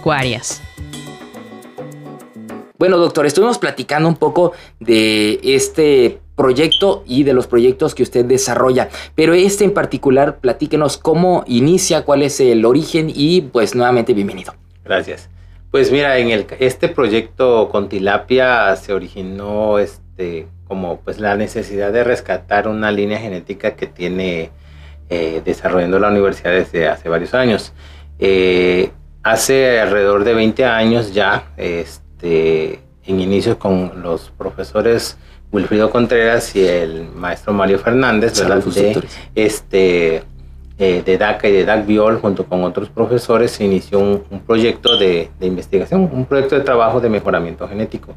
Bueno, 2.77 2.97
doctor, 2.97 3.25
estuvimos 3.25 3.59
platicando 3.59 4.09
un 4.09 4.15
poco 4.15 4.51
de 4.79 5.39
este 5.43 6.19
proyecto 6.35 7.03
y 7.07 7.23
de 7.23 7.33
los 7.33 7.47
proyectos 7.47 7.95
que 7.95 8.03
usted 8.03 8.25
desarrolla, 8.25 8.89
pero 9.15 9.33
este 9.33 9.63
en 9.63 9.73
particular, 9.73 10.39
platíquenos 10.39 10.97
cómo 10.97 11.43
inicia, 11.47 12.03
cuál 12.03 12.23
es 12.23 12.39
el 12.39 12.65
origen 12.65 13.12
y 13.13 13.41
pues 13.41 13.75
nuevamente 13.75 14.13
bienvenido. 14.13 14.53
Gracias. 14.83 15.29
Pues 15.71 15.91
mira, 15.91 16.17
en 16.17 16.29
el, 16.29 16.45
este 16.59 16.89
proyecto 16.89 17.69
con 17.69 17.89
tilapia 17.89 18.75
se 18.75 18.93
originó 18.93 19.79
este, 19.79 20.47
como 20.67 21.00
pues 21.00 21.19
la 21.19 21.35
necesidad 21.35 21.93
de 21.93 22.03
rescatar 22.03 22.67
una 22.67 22.91
línea 22.91 23.19
genética 23.19 23.75
que 23.75 23.88
tiene 23.88 24.51
eh, 25.09 25.41
desarrollando 25.45 26.00
la 26.00 26.09
universidad 26.09 26.51
desde 26.51 26.88
hace 26.88 27.09
varios 27.09 27.33
años. 27.33 27.73
Eh, 28.19 28.91
hace 29.23 29.79
alrededor 29.79 30.23
de 30.23 30.33
20 30.33 30.65
años 30.65 31.13
ya, 31.13 31.45
este, 31.57 32.81
en 33.05 33.19
inicios 33.19 33.57
con 33.57 34.01
los 34.01 34.31
profesores 34.37 35.17
Wilfrido 35.51 35.89
Contreras 35.89 36.55
y 36.55 36.65
el 36.65 37.07
maestro 37.15 37.53
Mario 37.53 37.79
Fernández, 37.79 38.39
¿verdad? 38.39 38.63
De, 38.63 39.03
este, 39.35 40.23
eh, 40.79 41.03
de 41.05 41.17
DACA 41.17 41.47
y 41.47 41.51
de 41.51 41.65
DACBIOL, 41.65 42.19
junto 42.19 42.45
con 42.45 42.63
otros 42.63 42.89
profesores, 42.89 43.51
se 43.51 43.63
inició 43.63 43.99
un, 43.99 44.41
proyecto 44.45 44.97
de, 44.97 45.29
investigación, 45.39 46.09
un 46.11 46.25
proyecto 46.25 46.55
de 46.55 46.61
trabajo 46.61 46.99
de 46.99 47.09
mejoramiento 47.09 47.67
genético. 47.67 48.15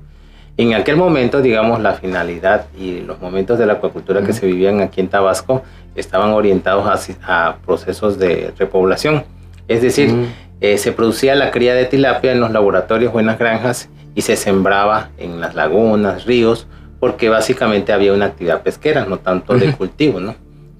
En 0.57 0.73
aquel 0.73 0.97
momento, 0.97 1.43
digamos, 1.43 1.81
la 1.81 1.93
finalidad 1.93 2.67
y 2.79 3.01
los 3.01 3.21
momentos 3.21 3.59
de 3.59 3.67
la 3.67 3.75
acuacultura 3.75 4.23
que 4.23 4.33
se 4.33 4.47
vivían 4.47 4.81
aquí 4.81 5.03
en 5.03 5.09
Tabasco 5.09 5.63
estaban 5.95 6.31
orientados 6.31 7.11
a, 7.23 7.57
procesos 7.67 8.19
de 8.19 8.55
repoblación. 8.57 9.25
Es 9.69 9.83
decir, 9.83 10.15
eh, 10.61 10.79
se 10.79 10.93
producía 10.93 11.35
la 11.35 11.51
cría 11.51 11.75
de 11.75 11.85
tilapia 11.85 12.33
en 12.33 12.41
los 12.41 12.51
laboratorios 12.51 13.13
o 13.15 13.21
en 13.21 13.27
las 13.27 13.39
granjas 13.39 13.89
y 14.15 14.23
se 14.23 14.37
sembraba 14.37 15.11
en 15.19 15.41
las 15.41 15.55
lagunas, 15.55 16.25
ríos, 16.25 16.67
porque 16.99 17.29
básicamente 17.29 17.93
había 17.93 18.13
una 18.13 18.27
actividad 18.27 18.63
pesquera, 18.63 19.05
no 19.05 19.19
tanto 19.19 19.55
de 19.55 19.73
cultivo, 19.73 20.21
¿no? 20.21 20.35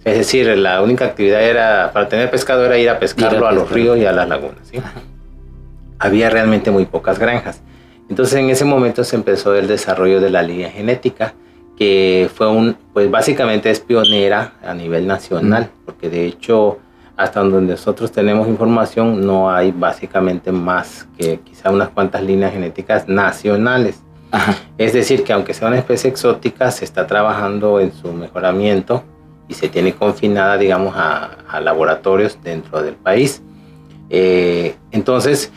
Es 0.05 0.17
decir, 0.17 0.47
la 0.57 0.83
única 0.83 1.05
actividad 1.05 1.43
era, 1.43 1.91
para 1.93 2.09
tener 2.09 2.31
pescado 2.31 2.65
era 2.65 2.79
ir 2.79 2.89
a 2.89 2.99
pescarlo 2.99 3.47
a, 3.47 3.53
los 3.53 3.71
ríos 3.71 3.99
y 3.99 4.07
a 4.07 4.13
las 4.13 4.29
lagunas. 4.29 4.71
Había 5.99 6.31
realmente 6.31 6.71
muy 6.71 6.87
pocas 6.87 7.19
granjas. 7.19 7.61
Entonces 8.09 8.39
en 8.39 8.49
ese 8.49 8.65
momento 8.65 9.03
se 9.03 9.17
empezó 9.17 9.55
el 9.57 9.67
desarrollo 9.67 10.21
de 10.21 10.31
la 10.31 10.43
línea 10.43 10.71
genética, 10.71 11.35
que 11.77 12.31
fue 12.33 12.49
un, 12.49 12.77
pues 12.93 13.11
básicamente 13.11 13.71
es 13.71 13.81
pionera 13.81 14.53
a 14.65 14.75
nivel 14.75 15.07
nacional, 15.07 15.71
porque 15.85 16.09
de 16.09 16.27
hecho 16.27 16.79
hasta 17.17 17.41
donde 17.41 17.73
nosotros 17.73 18.13
tenemos 18.13 18.47
información 18.47 19.25
no 19.27 19.51
hay 19.51 19.73
básicamente 19.73 20.53
más 20.53 21.09
que 21.17 21.41
quizá 21.41 21.71
unas 21.71 21.89
cuantas 21.89 22.23
líneas 22.23 22.53
genéticas 22.53 23.09
nacionales. 23.09 24.03
Es 24.77 24.93
decir, 24.93 25.25
que 25.25 25.33
aunque 25.33 25.55
sea 25.55 25.69
una 25.69 25.79
especie 25.79 26.11
exótica, 26.11 26.71
se 26.71 26.85
está 26.85 27.07
trabajando 27.07 27.81
en 27.81 27.93
su 27.93 28.13
mejoramiento 28.13 29.03
y 29.49 29.55
se 29.55 29.69
tiene 29.69 29.95
confinada, 29.95 30.59
digamos, 30.59 30.95
a, 30.97 31.61
laboratorios 31.61 32.39
dentro 32.43 32.83
del 32.83 32.95
país. 32.95 33.43
Eh, 34.11 34.75
entonces, 34.91 35.51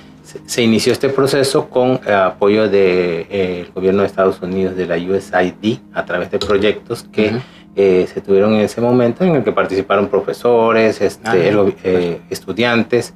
se, 0.46 0.62
inició 0.62 0.94
este 0.94 1.10
proceso 1.10 1.70
con 1.70 2.00
apoyo 2.10 2.64
del 2.64 2.72
de, 2.72 3.28
eh, 3.30 3.70
gobierno 3.74 4.02
de 4.02 4.08
Estados 4.08 4.40
Unidos, 4.42 4.76
de 4.76 4.86
la 4.86 4.96
USAID, 4.96 5.80
a 5.94 6.06
través 6.06 6.32
de 6.32 6.40
proyectos 6.40 7.04
que 7.12 7.34
eh, 7.76 8.08
se 8.12 8.22
tuvieron 8.22 8.54
en 8.54 8.62
ese 8.62 8.82
momento, 8.82 9.24
en 9.24 9.36
el 9.36 9.44
que 9.44 9.52
participaron 9.52 10.08
profesores, 10.08 11.02
este, 11.02 11.52
ah, 11.52 12.18
estudiantes, 12.30 13.14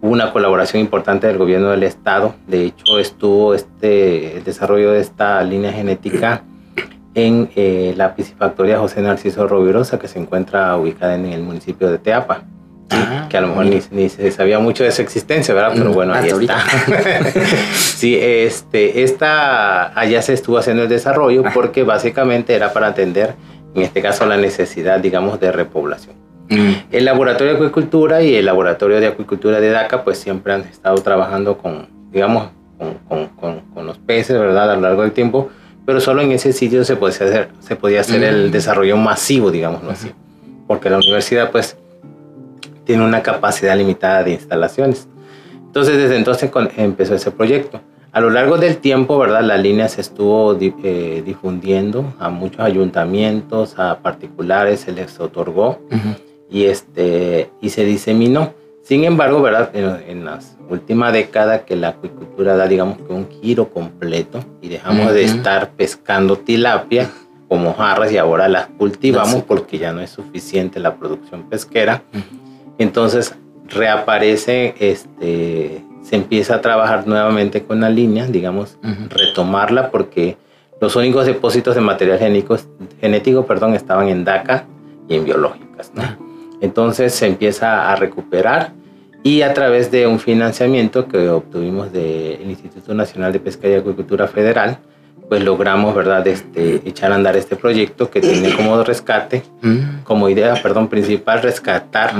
hubo 0.00 0.10
una 0.10 0.32
colaboración 0.32 0.80
importante 0.80 1.26
del 1.26 1.38
gobierno 1.38 1.70
del 1.70 1.84
estado. 1.84 2.34
De 2.46 2.64
hecho, 2.66 2.98
estuvo 2.98 3.54
este, 3.54 4.36
el 4.36 4.44
desarrollo 4.44 4.92
de 4.92 5.00
esta 5.00 5.42
línea 5.42 5.72
genética 5.72 6.42
en 7.14 7.50
eh, 7.56 7.94
la 7.96 8.14
piscifactoria 8.14 8.78
José 8.78 9.00
Narciso 9.02 9.46
Rovirosa, 9.46 9.98
que 9.98 10.08
se 10.08 10.18
encuentra 10.18 10.76
ubicada 10.76 11.14
en 11.14 11.26
el 11.26 11.42
municipio 11.42 11.90
de 11.90 11.98
Teapa. 11.98 12.42
Ah, 12.90 13.26
que 13.30 13.38
a 13.38 13.40
lo 13.40 13.48
mejor 13.48 13.66
ni, 13.90 14.08
se 14.10 14.30
sabía 14.32 14.58
mucho 14.58 14.84
de 14.84 14.92
su 14.92 15.00
existencia, 15.00 15.54
¿verdad? 15.54 15.72
Pero 15.74 15.90
mm, 15.90 15.94
bueno, 15.94 16.12
ahí 16.12 16.28
está. 16.28 16.62
sí, 17.74 18.18
este, 18.20 19.02
esta, 19.02 19.98
allá 19.98 20.20
se 20.20 20.34
estuvo 20.34 20.58
haciendo 20.58 20.82
el 20.82 20.90
desarrollo 20.90 21.42
ah. 21.46 21.50
porque 21.54 21.84
básicamente 21.84 22.54
era 22.54 22.74
para 22.74 22.88
atender, 22.88 23.34
en 23.74 23.82
este 23.82 24.02
caso, 24.02 24.26
la 24.26 24.36
necesidad, 24.36 25.00
digamos, 25.00 25.40
de 25.40 25.52
repoblación. 25.52 26.16
Mm. 26.48 26.72
El 26.90 27.04
laboratorio 27.04 27.52
de 27.52 27.58
acuicultura 27.58 28.22
y 28.22 28.34
el 28.34 28.44
laboratorio 28.44 29.00
de 29.00 29.06
acuicultura 29.06 29.60
de 29.60 29.70
DACA, 29.70 30.04
pues 30.04 30.18
siempre 30.18 30.52
han 30.52 30.62
estado 30.62 30.96
trabajando 30.96 31.58
con, 31.58 31.88
digamos, 32.10 32.50
con, 33.08 33.28
con, 33.28 33.60
con, 33.60 33.86
los 33.86 33.98
peces, 33.98 34.38
¿verdad? 34.38 34.72
A 34.72 34.74
lo 34.74 34.82
largo 34.82 35.02
del 35.02 35.12
tiempo 35.12 35.50
pero 35.84 36.00
solo 36.00 36.22
en 36.22 36.32
ese 36.32 36.52
sitio 36.52 36.84
se 36.84 36.96
podía 36.96 37.14
hacer, 37.14 37.48
se 37.60 37.76
podía 37.76 38.00
hacer 38.00 38.22
el 38.22 38.48
mm. 38.48 38.52
desarrollo 38.52 38.96
masivo, 38.96 39.50
digámoslo 39.50 39.90
así, 39.90 40.12
porque 40.66 40.88
la 40.88 40.98
universidad 40.98 41.50
pues 41.50 41.76
tiene 42.84 43.04
una 43.04 43.22
capacidad 43.22 43.76
limitada 43.76 44.22
de 44.22 44.32
instalaciones. 44.32 45.08
Entonces 45.54 45.96
desde 45.96 46.16
entonces 46.16 46.50
empezó 46.76 47.14
ese 47.14 47.30
proyecto. 47.30 47.80
A 48.12 48.20
lo 48.20 48.28
largo 48.28 48.58
del 48.58 48.76
tiempo, 48.76 49.18
¿verdad? 49.18 49.42
La 49.42 49.56
línea 49.56 49.88
se 49.88 50.02
estuvo 50.02 50.54
eh, 50.60 51.22
difundiendo 51.24 52.12
a 52.18 52.28
muchos 52.28 52.60
ayuntamientos, 52.60 53.78
a 53.78 54.00
particulares, 54.00 54.80
se 54.80 54.92
les 54.92 55.18
otorgó 55.18 55.80
y, 56.50 56.64
este, 56.64 57.50
y 57.62 57.70
se 57.70 57.86
diseminó. 57.86 58.52
Sin 58.82 59.04
embargo, 59.04 59.40
¿verdad? 59.40 59.70
En, 59.74 60.26
las 60.26 60.58
últimas 60.68 61.14
décadas 61.14 61.62
que 61.62 61.74
la 61.74 61.88
acuicultura 61.88 62.54
da, 62.54 62.68
digamos 62.68 62.98
que 62.98 63.14
un 63.14 63.30
giro 63.30 63.70
completo 63.70 64.40
y 64.60 64.68
dejamos 64.68 65.14
de 65.14 65.24
estar 65.24 65.70
pescando 65.70 66.36
tilapia 66.36 67.10
como 67.48 67.72
jarras 67.72 68.12
y 68.12 68.18
ahora 68.18 68.46
las 68.48 68.66
cultivamos 68.66 69.42
porque 69.44 69.78
ya 69.78 69.92
no 69.92 70.02
es 70.02 70.10
suficiente 70.10 70.80
la 70.80 70.96
producción 70.96 71.44
pesquera. 71.44 72.02
Entonces 72.76 73.34
reaparece, 73.68 74.74
este, 74.78 75.82
se 76.02 76.16
empieza 76.16 76.56
a 76.56 76.60
trabajar 76.60 77.06
nuevamente 77.06 77.62
con 77.62 77.80
la 77.80 77.88
línea, 77.88 78.26
digamos, 78.26 78.78
retomarla 79.08 79.90
porque 79.90 80.36
los 80.80 80.96
únicos 80.96 81.26
depósitos 81.26 81.74
de 81.74 81.80
material 81.80 82.18
genético, 82.18 82.56
genético 83.00 83.46
perdón, 83.46 83.74
estaban 83.74 84.08
en 84.08 84.24
DACA 84.24 84.66
y 85.08 85.16
en 85.16 85.24
biológicas. 85.24 85.92
¿no? 85.94 86.02
Entonces 86.60 87.14
se 87.14 87.26
empieza 87.26 87.92
a 87.92 87.96
recuperar 87.96 88.72
y 89.22 89.42
a 89.42 89.54
través 89.54 89.90
de 89.90 90.06
un 90.06 90.18
financiamiento 90.18 91.06
que 91.06 91.28
obtuvimos 91.28 91.92
del 91.92 92.42
Instituto 92.50 92.92
Nacional 92.94 93.32
de 93.32 93.38
Pesca 93.38 93.68
y 93.68 93.74
Acuicultura 93.74 94.26
Federal, 94.26 94.78
pues 95.28 95.44
logramos, 95.44 95.94
¿verdad?, 95.94 96.26
este, 96.26 96.86
echar 96.86 97.12
a 97.12 97.14
andar 97.14 97.36
este 97.36 97.56
proyecto 97.56 98.10
que 98.10 98.20
tiene 98.20 98.54
como 98.54 98.82
rescate, 98.82 99.44
mm. 99.62 100.02
como 100.04 100.28
idea, 100.28 100.54
perdón, 100.62 100.88
principal, 100.88 101.40
rescatar 101.40 102.14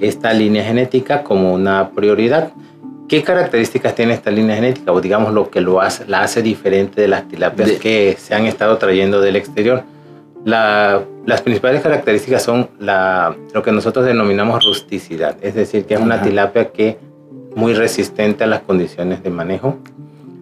esta 0.00 0.32
línea 0.32 0.64
genética 0.64 1.22
como 1.22 1.54
una 1.54 1.90
prioridad. 1.90 2.50
¿Qué 3.10 3.24
características 3.24 3.96
tiene 3.96 4.14
esta 4.14 4.30
línea 4.30 4.54
genética? 4.54 4.92
O 4.92 5.00
digamos 5.00 5.34
lo 5.34 5.50
que 5.50 5.60
lo 5.60 5.80
hace, 5.80 6.06
la 6.06 6.22
hace 6.22 6.42
diferente 6.42 7.00
de 7.00 7.08
las 7.08 7.26
tilapias 7.26 7.72
que 7.72 8.16
se 8.16 8.36
han 8.36 8.46
estado 8.46 8.78
trayendo 8.78 9.20
del 9.20 9.34
exterior. 9.34 9.82
Las 10.44 11.40
principales 11.42 11.82
características 11.82 12.40
son 12.40 12.70
la, 12.78 13.34
lo 13.52 13.64
que 13.64 13.72
nosotros 13.72 14.06
denominamos 14.06 14.64
rusticidad, 14.64 15.36
es 15.42 15.56
decir, 15.56 15.86
que 15.86 15.94
es 15.94 16.00
una 16.00 16.22
tilapia 16.22 16.70
que 16.70 16.98
muy 17.56 17.74
resistente 17.74 18.44
a 18.44 18.46
las 18.46 18.60
condiciones 18.60 19.24
de 19.24 19.30
manejo. 19.30 19.78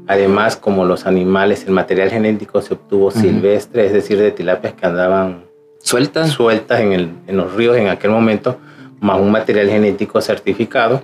Además, 0.07 0.57
como 0.57 0.85
los 0.85 1.07
animales, 1.07 1.65
el 1.65 1.73
material 1.73 2.11
genético 2.11 2.61
se 2.61 2.75
obtuvo 2.75 3.11
silvestre, 3.11 3.87
es 3.87 3.95
decir, 3.95 4.19
de 4.19 4.31
tilapias 4.31 4.75
que 4.75 4.85
andaban 4.85 5.45
sueltas, 5.79 6.33
sueltas 6.33 6.81
en, 6.81 6.93
el, 6.93 7.13
en 7.29 7.39
los 7.39 7.55
ríos 7.55 7.79
en 7.79 7.89
aquel 7.89 8.11
momento, 8.11 8.59
más 9.01 9.19
un 9.19 9.31
material 9.31 9.71
genético 9.71 10.21
certificado, 10.21 11.01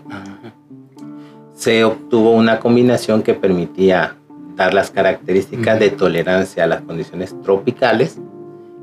se 1.64 1.82
obtuvo 1.82 2.32
una 2.32 2.60
combinación 2.60 3.22
que 3.22 3.32
permitía 3.32 4.16
dar 4.54 4.74
las 4.74 4.90
características 4.90 5.80
de 5.80 5.88
tolerancia 5.88 6.64
a 6.64 6.66
las 6.66 6.82
condiciones 6.82 7.34
tropicales 7.42 8.18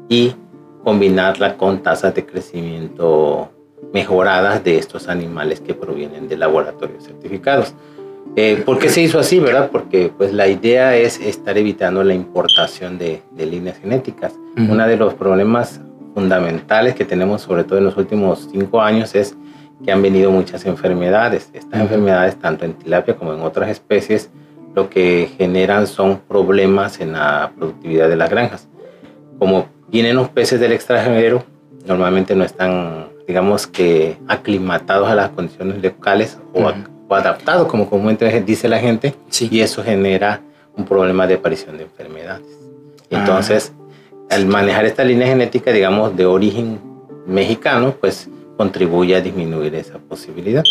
y 0.10 0.34
combinarla 0.84 1.58
con 1.58 1.84
tasas 1.84 2.16
de 2.16 2.26
crecimiento 2.26 3.52
mejoradas 3.94 4.64
de 4.64 4.80
estos 4.80 5.10
animales 5.10 5.62
que 5.62 5.76
provienen 5.76 6.28
de 6.28 6.38
laboratorios 6.38 7.04
certificados. 7.04 7.76
Eh, 8.36 8.64
¿Por 8.66 8.80
qué 8.80 8.90
se 8.90 9.02
hizo 9.02 9.20
así, 9.20 9.40
verdad? 9.40 9.70
Porque 9.72 10.12
pues 10.18 10.34
la 10.34 10.48
idea 10.48 10.96
es 10.98 11.20
estar 11.20 11.60
evitando 11.60 12.04
la 12.04 12.16
importación 12.16 12.98
de, 12.98 13.22
líneas 13.38 13.78
genéticas. 13.78 14.34
Uno 14.58 14.88
de 14.88 14.98
los 14.98 15.14
problemas 15.14 15.82
fundamentales 16.16 16.96
que 16.96 17.06
tenemos, 17.06 17.44
sobre 17.44 17.64
todo 17.64 17.78
en 17.78 17.86
los 17.86 17.96
últimos 17.96 18.50
cinco 18.52 18.82
años, 18.82 19.14
es 19.14 19.38
que 19.84 19.92
han 19.92 20.02
venido 20.02 20.32
muchas 20.32 20.66
enfermedades. 20.66 21.50
Estas 21.54 21.82
enfermedades, 21.82 22.36
tanto 22.38 22.66
en 22.66 22.74
tilapia 22.74 23.16
como 23.16 23.34
en 23.34 23.42
otras 23.42 23.70
especies, 23.70 24.30
lo 24.76 24.90
que 24.90 25.30
generan 25.38 25.88
son 25.88 26.20
problemas 26.20 27.00
en 27.00 27.14
la 27.14 27.52
productividad 27.58 28.08
de 28.10 28.16
las 28.16 28.30
granjas. 28.30 28.68
Como 29.40 29.68
vienen 29.90 30.16
los 30.16 30.30
peces 30.30 30.60
del 30.60 30.72
extranjero, 30.72 31.44
normalmente 31.86 32.36
no 32.36 32.44
están, 32.44 33.08
digamos 33.28 33.68
que, 33.68 34.18
aclimatados 34.28 35.10
a 35.10 35.16
las 35.16 35.30
condiciones 35.30 35.82
locales 35.82 36.38
o, 36.54 36.72
adaptados, 37.14 37.68
como 37.68 37.90
comúnmente 37.90 38.42
dice 38.42 38.70
la 38.70 38.80
gente, 38.80 39.14
y 39.38 39.60
eso 39.60 39.84
genera 39.84 40.40
un 40.78 40.86
problema 40.86 41.28
de 41.28 41.34
aparición 41.34 41.76
de 41.78 41.84
enfermedades. 41.84 42.48
Ah. 43.12 43.20
Entonces, 43.20 43.74
al 44.30 44.46
manejar 44.46 44.86
esta 44.86 45.04
línea 45.04 45.28
genética, 45.28 45.74
digamos, 45.74 46.16
de 46.16 46.26
origen 46.26 46.80
mexicano, 47.28 47.94
pues 48.00 48.30
contribuye 48.62 49.16
a 49.16 49.22
disminuir 49.22 49.74
esa 49.74 49.98
posibilidad. 49.98 50.64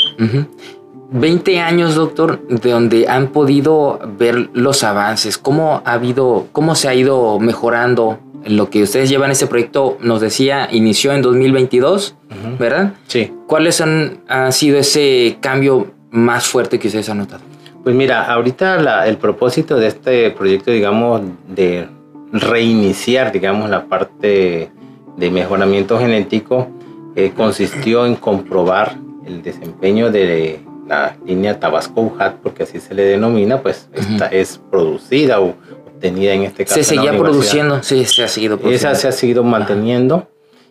20 1.11 1.59
años, 1.59 1.97
doctor, 1.97 2.41
de 2.47 2.71
donde 2.71 3.09
han 3.09 3.33
podido 3.33 3.99
ver 4.17 4.49
los 4.53 4.85
avances, 4.85 5.39
cómo 5.39 5.83
ha 5.85 5.95
habido, 5.95 6.47
cómo 6.53 6.77
se 6.77 6.89
ha 6.89 6.95
ido 6.95 7.41
mejorando 7.41 8.21
lo 8.45 8.71
que 8.71 8.85
ustedes 8.85 9.09
llevan 9.11 9.33
este 9.33 9.49
proyecto, 9.49 9.99
nos 10.01 10.21
decía, 10.21 10.69
inició 10.71 11.13
en 11.13 11.23
2022, 11.23 12.15
¿verdad? 12.61 12.95
Sí. 13.09 13.33
¿Cuáles 13.49 13.81
han, 13.81 14.21
ha 14.29 14.53
sido 14.53 14.79
ese 14.79 15.39
cambio 15.41 15.93
más 16.13 16.47
fuerte 16.47 16.79
que 16.79 16.87
ustedes 16.87 17.09
han 17.09 17.19
notado? 17.19 17.43
Pues 17.83 17.97
mira, 17.97 18.33
ahorita 18.33 19.05
el 19.05 19.17
propósito 19.17 19.79
de 19.79 19.89
este 19.89 20.31
proyecto, 20.31 20.71
digamos, 20.71 21.23
de 21.49 21.89
reiniciar, 22.33 23.33
digamos, 23.33 23.69
la 23.69 23.87
parte 23.87 24.71
de 25.17 25.31
mejoramiento 25.31 25.99
genético, 25.99 26.69
eh, 27.17 27.33
consistió 27.37 28.07
en 28.07 28.17
comprobar 28.17 28.97
el 29.27 29.43
desempeño 29.43 30.11
de 30.11 30.61
la 30.87 31.17
línea 31.25 31.59
Tabasco 31.59 32.01
UJAT, 32.01 32.37
porque 32.43 32.65
así 32.65 32.81
se 32.81 32.95
le 32.95 33.05
denomina, 33.05 33.63
pues 33.63 33.89
esta 33.93 34.27
es 34.27 34.61
producida 34.71 35.41
o 35.41 35.55
obtenida 35.87 36.33
en 36.33 36.43
este 36.43 36.65
caso. 36.65 36.77
Se 36.77 36.85
seguía 36.85 37.17
produciendo, 37.17 37.83
sí, 37.83 38.05
se 38.05 38.25
ha 38.25 38.29
seguido 38.29 38.59
produciendo. 38.59 38.91
Esa 38.91 39.01
se 39.01 39.09
ha 39.09 39.13
seguido 39.13 39.45
manteniendo 39.45 40.29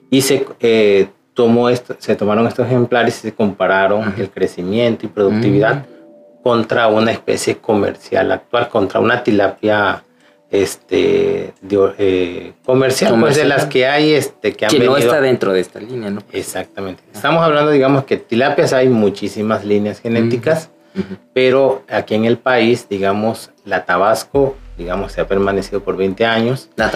y 0.10 0.22
se 0.22 0.46
eh, 0.60 1.08
tomó 1.34 1.69
esto, 1.69 1.96
se 2.00 2.15
tomaron 2.15 2.48
estos 2.48 2.65
ejemplares 2.65 3.17
y 3.19 3.22
se 3.22 3.34
compararon 3.34 4.13
el 4.17 4.29
crecimiento 4.29 5.05
y 5.05 5.10
productividad 5.10 5.86
contra 6.43 6.88
una 6.88 7.12
especie 7.12 7.58
comercial 7.58 8.31
actual, 8.31 8.67
contra 8.69 9.00
una 9.00 9.24
tilapia 9.24 10.03
este 10.51 11.53
eh, 11.97 12.53
comercial, 12.65 13.19
pues 13.19 13.35
de 13.35 13.45
las 13.45 13.65
que 13.65 13.85
hay 13.87 14.13
este 14.13 14.53
que 14.53 14.65
han 14.65 14.71
que 14.71 14.79
no 14.79 14.97
está 14.97 15.21
dentro 15.21 15.53
de 15.53 15.59
esta 15.59 15.79
línea, 15.79 16.09
¿no? 16.09 16.23
Exactamente. 16.31 17.03
Estamos 17.13 17.43
hablando, 17.43 17.71
digamos 17.71 18.05
que 18.05 18.17
tilapias 18.17 18.73
hay 18.73 18.89
muchísimas 18.89 19.63
líneas 19.63 19.99
genéticas, 19.99 20.71
pero 21.33 21.83
aquí 21.87 22.15
en 22.15 22.25
el 22.25 22.37
país, 22.37 22.87
digamos, 22.89 23.51
la 23.63 23.85
Tabasco, 23.85 24.57
digamos, 24.77 25.11
se 25.11 25.21
ha 25.21 25.27
permanecido 25.27 25.81
por 25.83 25.97
20 25.97 26.25
años. 26.25 26.69
La 26.75 26.89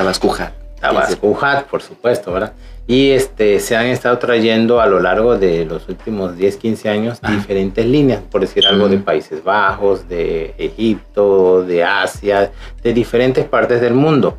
Tabasco 0.84 1.38
Tabasco 1.40 1.70
por 1.70 1.82
supuesto, 1.82 2.34
¿verdad? 2.34 2.54
Y 2.86 3.12
este, 3.12 3.62
se 3.62 3.78
han 3.78 3.86
estado 3.86 4.18
trayendo 4.20 4.82
a 4.82 4.88
lo 4.88 5.00
largo 5.00 5.38
de 5.38 5.64
los 5.64 5.88
últimos 5.88 6.36
10, 6.36 6.58
15 6.58 6.90
años 6.90 7.22
diferentes 7.22 7.86
líneas, 7.86 8.22
por 8.30 8.42
decir 8.42 8.68
algo, 8.68 8.90
de 8.90 8.98
Países 8.98 9.42
Bajos, 9.42 10.10
de 10.10 10.54
Egipto, 10.58 11.64
de 11.64 11.84
Asia, 11.86 12.52
de 12.82 12.94
diferentes 12.94 13.46
partes 13.46 13.80
del 13.80 13.94
mundo. 13.94 14.38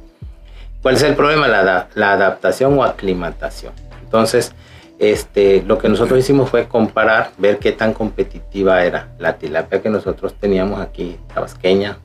¿Cuál 0.83 0.97
es 0.97 1.03
el 1.03 1.15
problema? 1.15 1.49
La, 1.49 1.89
la 1.95 2.13
adaptación 2.13 2.79
o 2.79 2.85
aclimatación. 2.85 3.73
Entonces, 4.03 4.53
este, 4.99 5.63
lo 5.63 5.79
que 5.79 5.89
nosotros 5.89 6.19
hicimos 6.19 6.51
fue 6.51 6.69
comparar, 6.69 7.31
ver 7.39 7.59
qué 7.59 7.73
tan 7.73 7.95
competitiva 7.95 8.85
era 8.85 9.09
la 9.19 9.39
tilapia 9.39 9.81
que 9.81 9.89
nosotros 9.89 10.35
teníamos 10.35 10.81
aquí, 10.81 11.17
tabasqueña, 11.33 11.99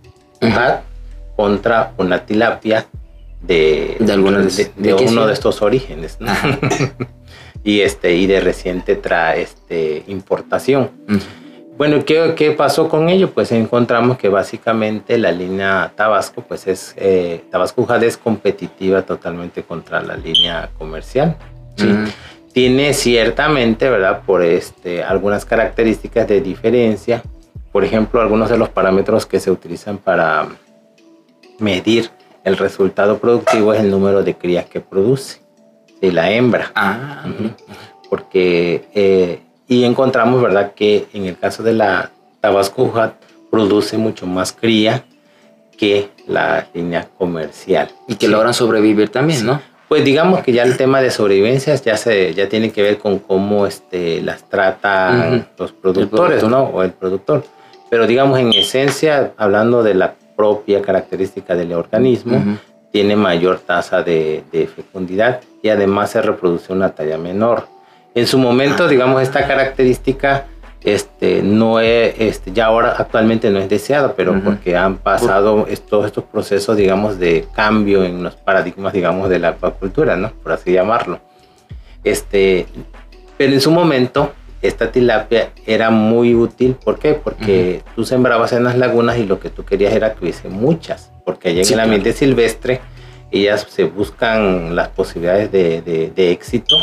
contra 1.35 1.91
una 1.97 2.25
tilapia 2.25 2.85
de, 3.41 3.95
de, 3.99 4.05
de, 4.75 4.93
uno 4.93 5.25
de 5.25 5.33
estos 5.33 5.61
orígenes 5.61 6.17
y 7.63 7.81
este 7.81 8.15
y 8.15 8.27
de 8.27 8.41
reciente 8.41 8.95
tra, 8.95 9.35
este, 9.35 10.03
importación. 10.07 10.91
Bueno 11.77 12.03
¿qué, 12.03 12.33
¿qué, 12.35 12.51
pasó 12.51 12.89
con 12.89 13.07
ello 13.07 13.31
pues 13.31 13.53
encontramos 13.53 14.17
que 14.17 14.27
básicamente 14.27 15.17
la 15.17 15.31
línea 15.31 15.93
Tabasco 15.95 16.41
pues 16.41 16.67
es 16.67 16.93
eh, 16.97 17.45
Tabasco 17.49 17.85
Jade 17.85 18.07
es 18.07 18.17
competitiva 18.17 19.03
totalmente 19.03 19.63
contra 19.63 20.01
la 20.01 20.17
línea 20.17 20.69
comercial 20.77 21.37
tiene 22.53 22.93
ciertamente 22.93 23.89
verdad 23.89 24.23
por 24.25 24.43
este 24.43 25.03
algunas 25.03 25.45
características 25.45 26.27
de 26.27 26.41
diferencia. 26.41 27.23
Por 27.71 27.85
ejemplo 27.85 28.21
algunos 28.21 28.49
de 28.49 28.57
los 28.57 28.69
parámetros 28.69 29.25
que 29.25 29.39
se 29.39 29.51
utilizan 29.51 29.97
para 29.97 30.47
medir 31.59 32.09
el 32.43 32.57
resultado 32.57 33.19
productivo 33.19 33.73
es 33.73 33.81
el 33.81 33.91
número 33.91 34.23
de 34.23 34.35
crías 34.35 34.65
que 34.65 34.79
produce, 34.79 35.39
de 36.01 36.11
la 36.11 36.31
hembra. 36.31 36.71
Ah, 36.75 37.25
Porque, 38.09 38.87
eh, 38.93 39.39
y 39.67 39.83
encontramos, 39.83 40.41
¿verdad?, 40.41 40.73
que 40.73 41.07
en 41.13 41.25
el 41.25 41.37
caso 41.37 41.63
de 41.63 41.73
la 41.73 42.11
Tabasco 42.41 42.91
produce 43.51 43.97
mucho 43.97 44.25
más 44.25 44.53
cría 44.53 45.03
que 45.77 46.09
la 46.27 46.67
línea 46.73 47.07
comercial. 47.17 47.89
Y 48.07 48.15
que 48.15 48.27
logran 48.27 48.53
sobrevivir 48.53 49.09
también, 49.09 49.45
¿no? 49.45 49.61
Pues 49.87 50.05
digamos 50.05 50.43
que 50.43 50.51
ya 50.51 50.63
el 50.63 50.77
tema 50.77 51.01
de 51.01 51.09
sobrevivencias 51.09 51.83
ya 51.83 51.97
se 51.97 52.35
ya 52.35 52.47
tiene 52.47 52.71
que 52.71 52.83
ver 52.83 52.99
con 52.99 53.17
cómo 53.17 53.65
este, 53.65 54.21
las 54.21 54.47
tratan 54.47 55.47
los 55.57 55.71
productores, 55.71 56.43
¿no? 56.43 56.63
O 56.65 56.83
el 56.83 56.91
productor. 56.91 57.43
Pero 57.89 58.05
digamos 58.05 58.37
en 58.37 58.53
esencia, 58.53 59.33
hablando 59.35 59.81
de 59.81 59.95
la 59.95 60.13
propia 60.39 60.81
característica 60.81 61.53
del 61.53 61.73
organismo, 61.73 62.41
tiene 62.93 63.17
mayor 63.17 63.59
tasa 63.59 64.03
de, 64.03 64.69
fecundidad 64.73 65.41
y 65.61 65.67
además 65.67 66.11
se 66.11 66.21
reproduce 66.21 66.71
una 66.71 66.91
talla 66.95 67.17
menor. 67.17 67.67
En 68.15 68.25
su 68.25 68.37
momento, 68.37 68.87
digamos, 68.87 69.21
esta 69.21 69.45
característica 69.45 70.45
este, 70.81 71.43
no 71.43 71.81
es, 71.81 72.15
este, 72.19 72.53
ya 72.53 72.67
ahora 72.67 72.95
actualmente 72.97 73.49
no 73.49 73.59
es 73.59 73.67
deseada, 73.67 74.13
pero 74.13 74.41
porque 74.41 74.77
han 74.77 74.95
pasado 74.95 75.67
todos 75.89 76.05
estos 76.05 76.23
procesos, 76.23 76.77
digamos, 76.77 77.19
de 77.19 77.45
cambio 77.53 78.05
en 78.05 78.23
los 78.23 78.37
paradigmas, 78.37 78.93
digamos, 78.93 79.27
de 79.27 79.39
la 79.39 79.49
acuacultura, 79.49 80.15
¿no? 80.15 80.31
Por 80.41 80.53
así 80.53 80.71
llamarlo. 80.71 81.19
Este, 82.01 82.65
pero 83.37 83.51
en 83.51 83.59
su 83.59 83.71
momento, 83.71 84.31
esta 84.61 84.91
tilapia 84.91 85.51
era 85.65 85.89
muy 85.89 86.35
útil. 86.35 86.75
¿Por 86.75 86.99
qué? 86.99 87.13
Porque 87.13 87.81
tú 87.95 88.03
sembrabas 88.03 88.53
en 88.53 88.63
las 88.63 88.77
lagunas 88.77 89.17
y 89.17 89.25
lo 89.25 89.39
que 89.39 89.49
tú 89.49 89.63
querías 89.63 89.93
era 89.93 90.13
que 90.13 90.25
hubiese 90.25 90.49
muchas, 90.49 91.11
porque 91.25 91.49
allá 91.49 91.61
en 91.61 91.73
el 91.73 91.79
ambiente 91.79 92.13
silvestre 92.13 92.81
ellas 93.31 93.65
se 93.69 93.83
buscan 93.83 94.75
las 94.75 94.89
posibilidades 94.89 95.51
de, 95.51 95.81
de, 95.81 96.31
éxito 96.31 96.75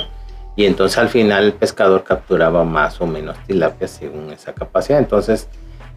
y 0.54 0.64
entonces 0.64 0.96
al 0.96 1.08
final 1.08 1.44
el 1.44 1.52
pescador 1.52 2.04
capturaba 2.04 2.64
más 2.64 3.00
o 3.00 3.06
menos 3.06 3.36
tilapia 3.46 3.88
según 3.88 4.32
esa 4.32 4.54
capacidad. 4.54 4.98
Entonces, 4.98 5.48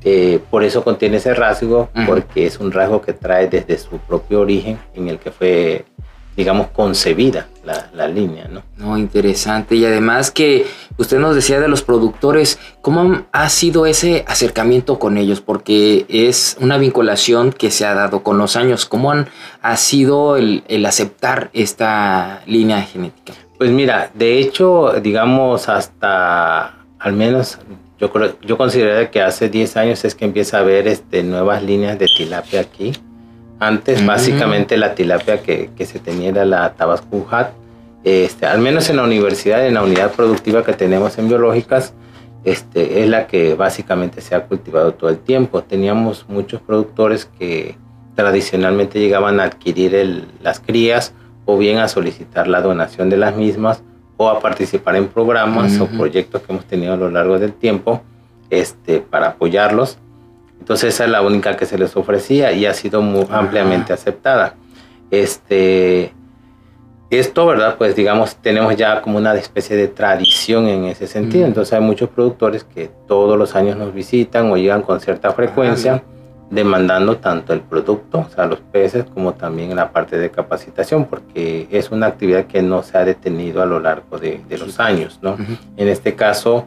eh, 0.03 0.39
por 0.49 0.63
eso 0.63 0.83
contiene 0.83 1.17
ese 1.17 1.33
rasgo, 1.33 1.89
porque 2.07 2.45
es 2.45 2.59
un 2.59 2.71
rasgo 2.71 3.01
que 3.01 3.13
trae 3.13 3.47
desde 3.47 3.77
su 3.77 3.97
propio 3.99 4.41
origen 4.41 4.79
en 4.95 5.07
el 5.07 5.19
que 5.19 5.31
fue 5.31 5.85
digamos, 6.35 6.67
concebida 6.67 7.47
la, 7.93 8.07
línea, 8.07 8.47
¿no? 8.47 8.63
No, 8.77 8.97
interesante. 8.97 9.75
Y 9.75 9.85
además 9.85 10.31
que 10.31 10.65
usted 10.97 11.19
nos 11.19 11.35
decía 11.35 11.59
de 11.59 11.67
los 11.67 11.83
productores, 11.83 12.57
¿cómo 12.81 13.25
ha 13.31 13.49
sido 13.49 13.85
ese 13.85 14.23
acercamiento 14.27 14.99
con 14.99 15.17
ellos? 15.17 15.41
Porque 15.41 16.05
es 16.09 16.57
una 16.59 16.77
vinculación 16.77 17.51
que 17.51 17.71
se 17.71 17.85
ha 17.85 17.93
dado 17.93 18.23
con 18.23 18.37
los 18.37 18.55
años. 18.55 18.85
¿Cómo 18.85 19.11
han, 19.11 19.27
ha 19.61 19.75
sido 19.77 20.37
el, 20.37 20.63
aceptar 20.85 21.49
esta 21.53 22.41
línea 22.45 22.81
genética? 22.81 23.33
Pues 23.57 23.71
mira, 23.71 24.09
de 24.13 24.39
hecho, 24.39 24.93
digamos, 25.01 25.67
hasta 25.67 26.77
al 26.97 27.13
menos 27.13 27.59
yo, 27.99 28.09
yo 28.41 28.57
considero 28.57 29.11
que 29.11 29.21
hace 29.21 29.49
10 29.49 29.77
años 29.77 30.05
es 30.05 30.15
que 30.15 30.25
empieza 30.25 30.57
a 30.57 30.61
haber 30.61 30.87
este, 30.87 31.21
nuevas 31.21 31.61
líneas 31.63 31.99
de 31.99 32.07
tilapia 32.07 32.61
aquí. 32.61 32.93
Antes, 33.59 34.05
básicamente, 34.05 34.77
la 34.77 34.95
tilapia 34.95 35.41
que, 35.41 35.69
que, 35.75 35.85
se 35.85 35.99
tenía 35.99 36.29
era 36.29 36.45
la 36.45 36.73
Tabasco 36.73 37.27
Hat. 37.29 37.49
Este, 38.03 38.45
al 38.45 38.59
menos 38.59 38.89
en 38.89 38.95
la 38.95 39.03
universidad, 39.03 39.67
en 39.67 39.73
la 39.73 39.83
unidad 39.83 40.11
productiva 40.13 40.63
que 40.63 40.73
tenemos 40.73 41.17
en 41.17 41.27
biológicas, 41.27 41.93
este, 42.45 43.03
es 43.03 43.09
la 43.09 43.27
que 43.27 43.55
básicamente 43.55 44.21
se 44.21 44.35
ha 44.35 44.45
cultivado 44.45 44.93
todo 44.93 45.09
el 45.09 45.19
tiempo. 45.19 45.61
Teníamos 45.61 46.25
muchos 46.29 46.61
productores 46.61 47.25
que 47.37 47.75
tradicionalmente 48.15 48.99
llegaban 48.99 49.39
a 49.39 49.43
adquirir 49.43 50.25
las 50.41 50.59
crías 50.59 51.13
o 51.45 51.57
bien 51.57 51.79
a 51.79 51.87
solicitar 51.87 52.47
la 52.47 52.61
donación 52.61 53.09
de 53.09 53.17
las 53.17 53.35
mismas 53.35 53.83
o 54.17 54.29
a 54.29 54.39
participar 54.39 54.95
en 54.95 55.07
programas 55.07 55.79
o 55.79 55.87
proyectos 55.87 56.41
que 56.41 56.51
hemos 56.51 56.65
tenido 56.65 56.93
a 56.93 56.97
lo 56.97 57.09
largo 57.09 57.39
del 57.39 57.53
tiempo 57.53 58.01
este, 58.49 58.99
para 58.99 59.29
apoyarlos. 59.29 59.97
Entonces 60.59 60.93
esa 60.93 61.05
es 61.05 61.09
la 61.09 61.21
única 61.21 61.55
que 61.57 61.65
se 61.65 61.77
les 61.77 61.95
ofrecía 61.95 62.51
y 62.51 62.65
ha 62.65 62.73
sido 62.73 63.01
muy 63.01 63.25
ampliamente 63.29 63.93
aceptada. 63.93 64.55
Este, 65.09 66.13
esto, 67.09 67.45
¿verdad? 67.47 67.75
Pues 67.77 67.95
digamos, 67.95 68.35
tenemos 68.35 68.75
ya 68.75 69.01
como 69.01 69.17
una 69.17 69.33
especie 69.33 69.75
de 69.75 69.87
tradición 69.87 70.67
en 70.67 70.85
ese 70.85 71.07
sentido. 71.07 71.45
Entonces 71.45 71.73
hay 71.73 71.81
muchos 71.81 72.09
productores 72.09 72.63
que 72.63 72.91
todos 73.07 73.37
los 73.37 73.55
años 73.55 73.77
nos 73.77 73.93
visitan 73.93 74.51
o 74.51 74.57
llegan 74.57 74.81
con 74.83 74.99
cierta 74.99 75.31
frecuencia 75.31 76.03
demandando 76.49 77.17
tanto 77.17 77.53
el 77.53 77.61
producto, 77.61 78.25
o 78.27 78.29
sea, 78.33 78.47
los 78.47 78.59
peces, 78.59 79.05
como 79.05 79.33
también 79.33 79.75
la 79.75 79.91
parte 79.91 80.17
de 80.17 80.31
capacitación, 80.31 81.05
porque 81.05 81.67
es 81.69 81.91
una 81.91 82.07
actividad 82.07 82.45
que 82.45 82.61
no 82.61 82.81
se 82.81 82.97
ha 82.97 83.05
detenido 83.05 83.61
a 83.61 83.65
lo 83.65 83.79
largo 83.79 84.17
de, 84.17 84.41
los 84.49 84.79
años, 84.79 85.19
¿no? 85.21 85.37
En 85.77 85.87
este 85.87 86.15
caso, 86.15 86.65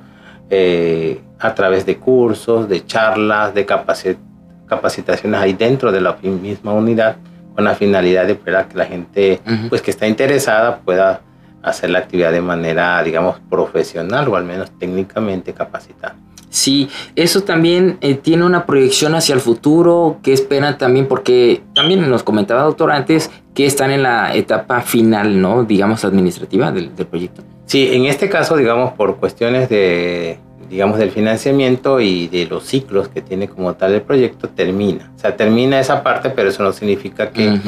eh, 0.51 1.21
a 1.39 1.55
través 1.55 1.87
de 1.87 1.97
cursos, 1.97 2.69
de 2.69 2.85
charlas, 2.87 3.55
de 3.55 3.67
capacitaciones 3.67 5.41
ahí 5.41 5.53
dentro 5.55 5.91
de 5.93 6.01
la 6.01 6.17
misma 6.23 6.73
unidad, 6.73 7.17
con 7.55 7.65
la 7.65 7.75
finalidad 7.75 8.27
de 8.27 8.39
que 8.39 8.51
la 8.51 8.87
gente, 8.87 9.41
pues 9.69 9.83
que 9.83 9.91
está 9.91 10.07
interesada, 10.07 10.79
pueda 10.79 11.21
hacer 11.63 11.91
la 11.91 12.01
actividad 12.01 12.33
de 12.33 12.41
manera, 12.41 13.03
digamos, 13.03 13.37
profesional 13.49 14.29
o 14.29 14.37
al 14.37 14.45
menos 14.45 14.71
técnicamente 14.79 15.53
capacitada. 15.53 16.17
Sí, 16.53 16.91
eso 17.17 17.45
también 17.45 17.97
eh, 18.03 18.15
tiene 18.15 18.45
una 18.45 18.67
proyección 18.67 19.15
hacia 19.15 19.35
el 19.35 19.41
futuro, 19.41 20.19
que 20.23 20.35
esperan 20.35 20.77
también, 20.77 21.09
porque 21.09 21.63
también 21.75 22.09
nos 22.11 22.23
comentaba, 22.23 22.65
doctor, 22.65 22.91
antes 22.91 23.31
que 23.55 23.65
están 23.65 23.91
en 23.91 24.03
la 24.03 24.35
etapa 24.35 24.83
final, 24.83 25.41
¿no? 25.41 25.65
Digamos, 25.65 26.05
administrativa 26.05 26.71
del, 26.71 26.91
proyecto. 26.91 27.43
Sí, 27.67 27.91
en 27.93 28.07
este 28.07 28.29
caso, 28.29 28.57
digamos, 28.57 28.93
por 28.93 29.17
cuestiones 29.17 29.69
de, 29.69 30.39
digamos, 30.69 30.99
del 30.99 31.11
financiamiento 31.11 32.01
y 32.01 32.29
de 32.29 32.47
los 32.47 32.65
ciclos 32.65 33.09
que 33.09 33.21
tiene 33.21 33.49
como 33.49 33.75
tal 33.75 33.93
el 33.93 34.03
proyecto, 34.03 34.49
termina. 34.49 35.13
O 35.15 35.19
sea, 35.19 35.37
termina 35.37 35.79
esa 35.79 36.03
parte, 36.03 36.31
pero 36.31 36.49
eso 36.49 36.63
no 36.63 36.73
significa 36.73 37.31
que, 37.31 37.59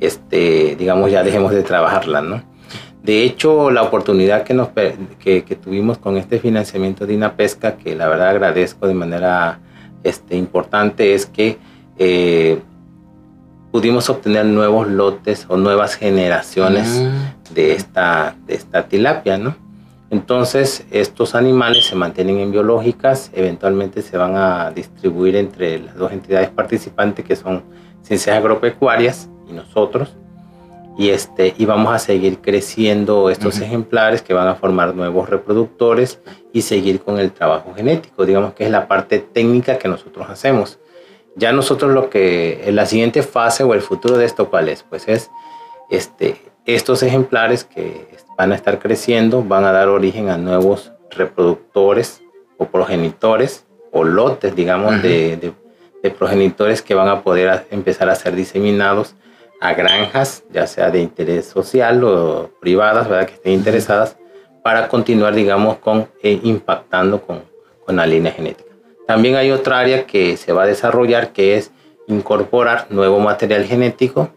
este, 0.00 0.76
digamos, 0.76 1.10
ya 1.10 1.22
dejemos 1.22 1.52
de 1.52 1.62
trabajarla, 1.62 2.20
¿no? 2.20 2.42
De 3.02 3.24
hecho, 3.24 3.70
la 3.70 3.82
oportunidad 3.82 4.44
que, 4.44 4.54
nos, 4.54 4.68
que, 4.68 5.58
tuvimos 5.62 5.98
con 5.98 6.16
este 6.16 6.38
financiamiento 6.38 7.04
de 7.04 7.14
INAPESCA, 7.14 7.76
que 7.76 7.96
la 7.96 8.08
verdad 8.08 8.28
agradezco 8.28 8.86
de 8.86 8.94
manera 8.94 9.58
este, 10.04 10.36
importante, 10.36 11.14
es 11.14 11.26
que 11.26 11.58
eh, 11.98 12.60
pudimos 13.72 14.08
obtener 14.10 14.44
nuevos 14.44 14.86
lotes 14.86 15.46
o 15.48 15.56
nuevas 15.56 15.96
generaciones 15.96 17.02
ah. 17.04 17.34
de, 17.52 17.72
esta, 17.72 18.36
de 18.46 18.54
esta 18.54 18.86
tilapia, 18.86 19.38
¿no? 19.38 19.56
Entonces, 20.10 20.84
estos 20.90 21.34
animales 21.34 21.86
se 21.86 21.96
mantienen 21.96 22.38
en 22.38 22.52
biológicas, 22.52 23.30
eventualmente 23.32 24.02
se 24.02 24.18
van 24.18 24.36
a 24.36 24.70
distribuir 24.70 25.36
entre 25.36 25.78
las 25.78 25.96
dos 25.96 26.12
entidades 26.12 26.50
participantes 26.50 27.24
que 27.24 27.34
son 27.34 27.64
Ciencias 28.02 28.36
Agropecuarias 28.36 29.30
y 29.48 29.54
nosotros 29.54 30.14
y, 30.96 31.10
este, 31.10 31.54
y 31.56 31.64
vamos 31.64 31.94
a 31.94 31.98
seguir 31.98 32.38
creciendo 32.40 33.30
estos 33.30 33.58
ejemplares 33.60 34.20
que 34.20 34.34
van 34.34 34.48
a 34.48 34.54
formar 34.54 34.94
nuevos 34.94 35.28
reproductores 35.28 36.20
y 36.52 36.62
seguir 36.62 37.00
con 37.00 37.18
el 37.18 37.32
trabajo 37.32 37.72
genético, 37.74 38.26
digamos 38.26 38.52
que 38.52 38.64
es 38.64 38.70
la 38.70 38.88
parte 38.88 39.18
técnica 39.18 39.78
que 39.78 39.88
nosotros 39.88 40.28
hacemos. 40.28 40.78
Ya 41.36 41.52
nosotros 41.52 41.92
lo 41.92 42.10
que, 42.10 42.68
en 42.68 42.76
la 42.76 42.86
siguiente 42.86 43.22
fase 43.22 43.64
o 43.64 43.74
el 43.74 43.80
futuro 43.80 44.16
de 44.18 44.26
esto, 44.26 44.50
¿cuál 44.50 44.68
es? 44.68 44.82
Pues 44.82 45.08
es 45.08 45.30
este, 45.90 46.36
estos 46.66 47.02
ejemplares 47.02 47.64
que 47.64 48.06
van 48.36 48.52
a 48.52 48.54
estar 48.54 48.78
creciendo, 48.78 49.42
van 49.42 49.64
a 49.64 49.72
dar 49.72 49.88
origen 49.88 50.28
a 50.28 50.36
nuevos 50.36 50.92
reproductores 51.10 52.22
o 52.58 52.66
progenitores 52.66 53.66
o 53.92 54.04
lotes, 54.04 54.54
digamos, 54.54 55.02
de, 55.02 55.36
de, 55.36 55.52
de 56.02 56.10
progenitores 56.10 56.82
que 56.82 56.94
van 56.94 57.08
a 57.08 57.22
poder 57.22 57.66
empezar 57.70 58.08
a 58.08 58.14
ser 58.14 58.34
diseminados 58.34 59.14
a 59.62 59.74
granjas, 59.74 60.42
ya 60.50 60.66
sea 60.66 60.90
de 60.90 61.00
interés 61.00 61.46
social 61.46 62.02
o 62.02 62.50
privadas, 62.60 63.08
¿verdad? 63.08 63.26
que 63.26 63.34
estén 63.34 63.52
interesadas, 63.52 64.16
para 64.64 64.88
continuar, 64.88 65.34
digamos, 65.34 65.78
con, 65.78 66.08
eh, 66.22 66.40
impactando 66.42 67.22
con, 67.22 67.42
con 67.86 67.94
la 67.94 68.04
línea 68.04 68.32
genética. 68.32 68.71
También 69.06 69.36
hay 69.36 69.50
otra 69.50 69.80
área 69.80 70.06
que 70.06 70.36
se 70.36 70.52
va 70.52 70.62
a 70.62 70.66
desarrollar, 70.66 71.32
que 71.32 71.56
es 71.56 71.70
incorporar 72.06 72.86
nuevo 72.90 73.18
material 73.20 73.64
genético 73.64 74.30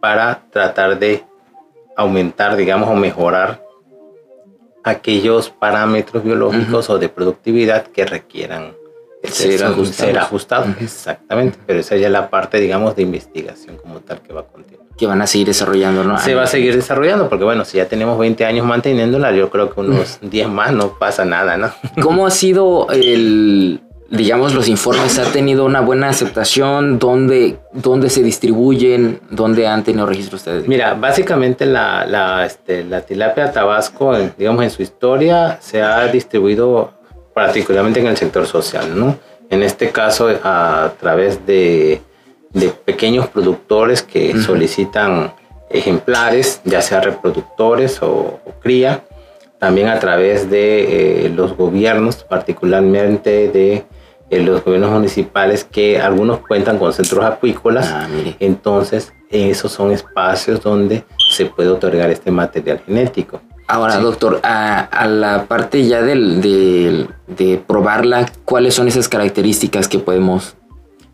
para 0.00 0.42
tratar 0.50 0.98
de 0.98 1.24
aumentar, 1.96 2.56
digamos, 2.56 2.88
o 2.88 2.94
mejorar 2.94 3.64
aquellos 4.84 5.50
parámetros 5.50 6.22
biológicos 6.22 6.88
o 6.90 6.98
de 6.98 7.08
productividad 7.08 7.86
que 7.88 8.06
requieran 8.06 8.72
ser, 9.24 9.64
ajustado. 10.16 10.66
Exactamente, 10.80 11.58
pero 11.66 11.80
esa 11.80 11.96
ya 11.96 12.06
es 12.06 12.12
la 12.12 12.30
parte, 12.30 12.58
digamos, 12.58 12.94
de 12.94 13.02
investigación 13.02 13.76
como 13.76 14.00
tal 14.00 14.20
que 14.20 14.32
va 14.32 14.40
a 14.40 14.44
continuar. 14.44 14.86
Que 14.96 15.06
van 15.06 15.20
a 15.22 15.26
seguir 15.26 15.48
desarrollando, 15.48 16.04
¿no? 16.04 16.18
Se 16.18 16.34
va 16.34 16.44
a 16.44 16.46
seguir 16.46 16.74
desarrollando, 16.74 17.28
porque 17.28 17.44
bueno, 17.44 17.64
si 17.64 17.76
ya 17.78 17.86
tenemos 17.86 18.18
20 18.18 18.44
años 18.44 18.66
manteniéndola, 18.66 19.32
yo 19.32 19.50
creo 19.50 19.72
que 19.72 19.80
unos 19.80 20.18
10 20.22 20.48
más 20.48 20.72
no 20.72 20.98
pasa 20.98 21.24
nada, 21.24 21.56
¿no? 21.56 21.70
¿Cómo 22.00 22.26
ha 22.26 22.30
sido 22.30 22.88
el, 22.90 23.80
digamos, 24.10 24.54
los 24.54 24.68
informes? 24.68 25.18
¿Ha 25.18 25.30
tenido 25.32 25.64
una 25.64 25.80
buena 25.80 26.08
aceptación? 26.08 26.98
¿Dónde, 26.98 27.58
dónde 27.72 28.10
se 28.10 28.22
distribuyen? 28.22 29.20
¿Dónde 29.30 29.66
han 29.66 29.84
tenido 29.84 30.06
registro 30.06 30.36
ustedes? 30.36 30.66
Mira, 30.66 30.94
básicamente 30.94 31.66
la, 31.66 32.06
la, 32.06 32.46
este, 32.46 32.84
la 32.84 33.02
tilapia 33.02 33.52
tabasco, 33.52 34.16
digamos, 34.36 34.64
en 34.64 34.70
su 34.70 34.82
historia 34.82 35.58
se 35.60 35.82
ha 35.82 36.06
distribuido 36.08 36.92
particularmente 37.34 38.00
en 38.00 38.06
el 38.06 38.16
sector 38.16 38.46
social, 38.46 38.98
¿no? 38.98 39.16
En 39.50 39.62
este 39.62 39.90
caso, 39.90 40.28
a 40.42 40.92
través 41.00 41.46
de, 41.46 42.02
pequeños 42.84 43.28
productores 43.28 44.02
que 44.02 44.36
solicitan 44.38 45.32
ejemplares, 45.70 46.60
ya 46.64 46.82
sea 46.82 47.00
reproductores 47.00 48.02
o, 48.02 48.40
cría, 48.60 49.04
también 49.58 49.88
a 49.88 49.98
través 49.98 50.50
de 50.50 51.26
eh, 51.26 51.28
los 51.30 51.56
gobiernos, 51.56 52.24
particularmente 52.24 53.48
de 53.48 53.84
eh, 54.30 54.40
los 54.42 54.64
gobiernos 54.64 54.90
municipales, 54.90 55.64
que 55.64 56.00
algunos 56.00 56.38
cuentan 56.40 56.78
con 56.78 56.92
centros 56.92 57.24
acuícolas, 57.24 57.88
ah, 57.88 58.08
entonces 58.40 59.12
esos 59.30 59.72
son 59.72 59.92
espacios 59.92 60.62
donde 60.62 61.04
se 61.30 61.46
puede 61.46 61.68
otorgar 61.68 62.10
este 62.10 62.30
material 62.30 62.80
genético. 62.84 63.40
Ahora, 63.66 63.98
doctor, 63.98 64.40
a, 64.42 65.06
la 65.08 65.44
parte 65.44 65.86
ya 65.86 66.00
del, 66.00 66.40
de 67.26 67.62
probarla, 67.66 68.26
¿cuáles 68.46 68.74
son 68.74 68.88
esas 68.88 69.08
características 69.08 69.88
que 69.88 69.98
podemos? 69.98 70.56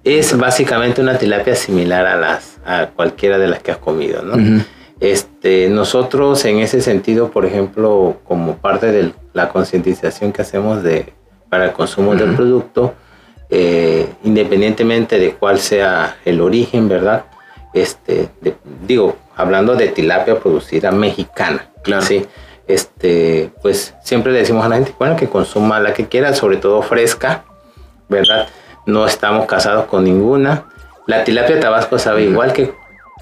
Es 0.05 0.37
básicamente 0.37 1.00
una 1.00 1.18
tilapia 1.18 1.57
similar 1.57 2.07
a 2.07 2.16
las 2.16 2.55
a 2.64 2.87
cualquiera 2.94 3.38
de 3.38 3.48
las 3.48 3.61
que 3.61 3.72
has 3.72 3.79
comido, 3.79 4.22
¿no? 4.22 4.62
Este, 5.00 5.68
nosotros 5.68 6.44
en 6.44 6.59
ese 6.59 6.81
sentido, 6.81 7.31
por 7.31 7.44
ejemplo, 7.44 8.18
como 8.24 8.57
parte 8.57 8.90
de 8.92 9.12
la 9.33 9.48
concientización 9.48 10.33
que 10.33 10.42
hacemos 10.42 10.83
de, 10.83 11.12
para 11.50 11.66
el 11.66 11.72
consumo 11.72 12.14
del 12.14 12.35
producto, 12.35 12.94
eh, 13.56 14.08
independientemente 14.24 15.18
de 15.18 15.32
cuál 15.34 15.58
sea 15.58 16.16
el 16.24 16.40
origen, 16.40 16.88
¿verdad? 16.88 17.24
Este, 17.72 18.28
digo, 18.86 19.16
hablando 19.36 19.76
de 19.76 19.88
tilapia 19.88 20.38
producida 20.40 20.90
mexicana, 20.90 21.70
claro. 21.82 22.02
¿sí? 22.02 22.26
este, 22.66 23.50
pues 23.62 23.94
siempre 24.02 24.32
le 24.32 24.40
decimos 24.40 24.64
a 24.64 24.68
la 24.68 24.76
gente, 24.76 24.94
bueno, 24.98 25.16
que 25.16 25.28
consuma 25.28 25.80
la 25.80 25.92
que 25.92 26.06
quiera, 26.06 26.34
sobre 26.34 26.56
todo 26.56 26.82
fresca, 26.82 27.44
¿verdad? 28.08 28.48
No 28.86 29.06
estamos 29.06 29.46
casados 29.46 29.86
con 29.86 30.04
ninguna. 30.04 30.64
La 31.06 31.24
tilapia 31.24 31.60
tabasco 31.60 31.98
sabe 31.98 32.24
igual 32.24 32.52
que 32.52 32.72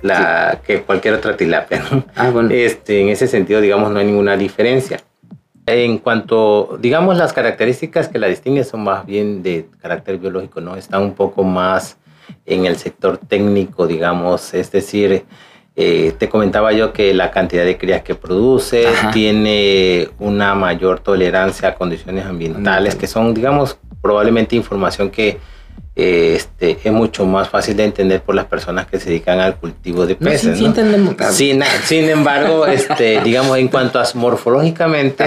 la 0.03 0.61
que 0.67 0.83
cualquier 0.83 1.15
otra 1.15 1.37
tilapia. 1.37 1.85
Ah, 2.17 2.31
bueno. 2.31 2.49
Este, 2.53 3.01
en 3.01 3.09
ese 3.09 3.27
sentido, 3.27 3.61
digamos, 3.61 3.91
no 3.91 3.99
hay 3.99 4.07
ninguna 4.07 4.37
diferencia. 4.37 5.01
En 5.67 5.99
cuanto, 5.99 6.77
digamos, 6.81 7.17
las 7.17 7.33
características 7.33 8.09
que 8.09 8.19
la 8.19 8.27
distinguen 8.27 8.65
son 8.65 8.83
más 8.83 9.07
bien 9.07 9.43
de 9.43 9.69
carácter 9.81 10.19
biológico, 10.19 10.61
¿no? 10.61 10.75
Están 10.75 11.03
un 11.03 11.15
poco 11.15 11.45
más 11.45 11.99
en 12.47 12.67
el 12.67 12.77
sector 12.77 13.19
técnico, 13.19 13.87
digamos, 13.87 14.55
es 14.55 14.73
decir, 14.73 15.25
eh, 15.75 16.13
te 16.19 16.29
comentaba 16.29 16.73
yo 16.73 16.93
que 16.93 17.15
la 17.15 17.31
cantidad 17.31 17.65
de 17.65 17.79
crías 17.79 18.03
que 18.03 18.15
produce 18.15 18.87
tiene 19.13 20.09
una 20.19 20.55
mayor 20.55 21.01
tolerancia 21.01 21.69
a 21.69 21.75
condiciones 21.75 22.27
ambientales, 22.27 22.95
que 22.95 23.07
son, 23.07 23.33
digamos, 23.33 23.79
probablemente 24.03 24.57
información 24.57 25.11
que 25.11 25.39
este, 25.95 26.79
es 26.83 26.93
mucho 26.93 27.27
más 27.27 27.49
fácil 27.49 27.77
de 27.77 27.85
entender 27.85 28.23
por 28.23 28.35
las 28.35 28.47
personas 28.47 28.87
que 28.87 28.99
se 28.99 29.11
dedican 29.11 29.41
al 29.41 29.57
cultivo 29.57 30.07
de 30.07 30.17
peces. 30.17 30.59
sin, 30.59 31.63
sin, 31.85 32.09
embargo, 32.09 32.67
este, 32.67 33.21
digamos, 33.21 33.59
en 33.59 33.69
cuanto 33.69 34.01
a 34.01 34.05
morfológicamente, 34.15 35.25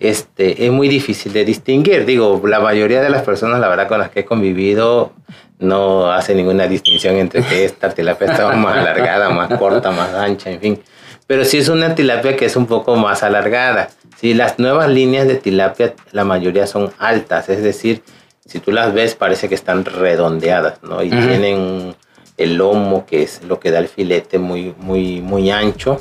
este, 0.00 0.64
es 0.64 0.72
muy 0.72 0.88
difícil 0.88 1.32
de 1.32 1.44
distinguir. 1.44 2.06
Digo, 2.06 2.40
la 2.46 2.60
mayoría 2.60 3.02
de 3.02 3.10
las 3.10 3.22
personas, 3.22 3.60
la 3.60 3.68
verdad, 3.68 3.88
con 3.88 3.98
las 3.98 4.10
que 4.10 4.20
he 4.20 4.24
convivido, 4.24 5.12
no 5.58 6.10
hace 6.10 6.34
ninguna 6.34 6.66
distinción 6.66 7.16
entre 7.16 7.42
que 7.42 7.64
esta 7.64 7.90
tilapia 7.90 8.32
está 8.32 8.52
más 8.56 8.78
alargada, 8.78 9.28
más 9.30 9.58
corta, 9.58 9.90
más 9.90 10.14
ancha, 10.14 10.50
en 10.50 10.60
fin. 10.60 10.80
Pero 11.26 11.44
sí 11.44 11.58
es 11.58 11.68
una 11.68 11.94
tilapia 11.94 12.34
que 12.36 12.46
es 12.46 12.56
un 12.56 12.66
poco 12.66 12.96
más 12.96 13.22
alargada. 13.22 13.90
Sí, 14.16 14.32
las 14.32 14.58
nuevas 14.58 14.88
líneas 14.88 15.28
de 15.28 15.34
tilapia, 15.34 15.94
la 16.12 16.24
mayoría 16.24 16.66
son 16.66 16.90
altas, 16.98 17.50
es 17.50 17.62
decir, 17.62 18.02
si 18.48 18.60
tú 18.60 18.72
las 18.72 18.94
ves 18.94 19.14
parece 19.14 19.48
que 19.48 19.54
están 19.54 19.84
redondeadas, 19.84 20.82
¿no? 20.82 21.02
Y 21.02 21.10
tienen 21.10 21.94
el 22.38 22.56
lomo, 22.56 23.04
que 23.04 23.22
es 23.22 23.42
lo 23.44 23.60
que 23.60 23.70
da 23.70 23.78
el 23.78 23.88
filete 23.88 24.38
muy, 24.38 24.74
muy, 24.78 25.20
muy 25.20 25.50
ancho. 25.50 26.00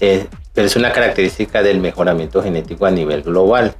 Eh, 0.00 0.26
pero 0.54 0.68
es 0.68 0.76
una 0.76 0.92
característica 0.92 1.62
del 1.62 1.80
mejoramiento 1.80 2.42
genético 2.42 2.86
a 2.86 2.90
nivel 2.90 3.22
global. 3.22 3.74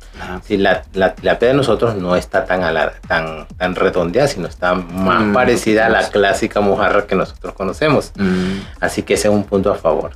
Si 0.44 0.58
la, 0.58 0.82
la, 0.92 1.14
tilapia 1.14 1.48
de 1.48 1.54
nosotros 1.54 1.94
no 1.94 2.16
está 2.16 2.44
tan, 2.44 2.60
tan, 3.08 3.46
tan 3.56 3.74
redondeada, 3.74 4.28
sino 4.28 4.48
está 4.48 4.74
más 4.74 5.22
mm, 5.22 5.32
parecida 5.32 5.86
a 5.86 5.88
la 5.88 6.06
clásica 6.10 6.60
mojarra 6.60 7.06
que 7.06 7.14
nosotros 7.14 7.54
conocemos. 7.54 8.12
Mm. 8.16 8.58
Así 8.80 9.04
que 9.04 9.14
ese 9.14 9.28
es 9.28 9.34
un 9.34 9.44
punto 9.44 9.72
a 9.72 9.76
favor. 9.76 10.10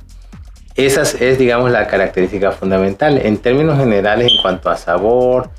Esa 0.75 1.01
es, 1.01 1.39
digamos, 1.39 1.71
la 1.71 1.87
característica 1.87 2.51
fundamental. 2.51 3.17
En 3.17 3.37
términos 3.37 3.79
generales, 3.79 4.31
en 4.31 4.41
cuanto 4.41 4.69
a 4.69 4.77
sabor, 4.77 5.49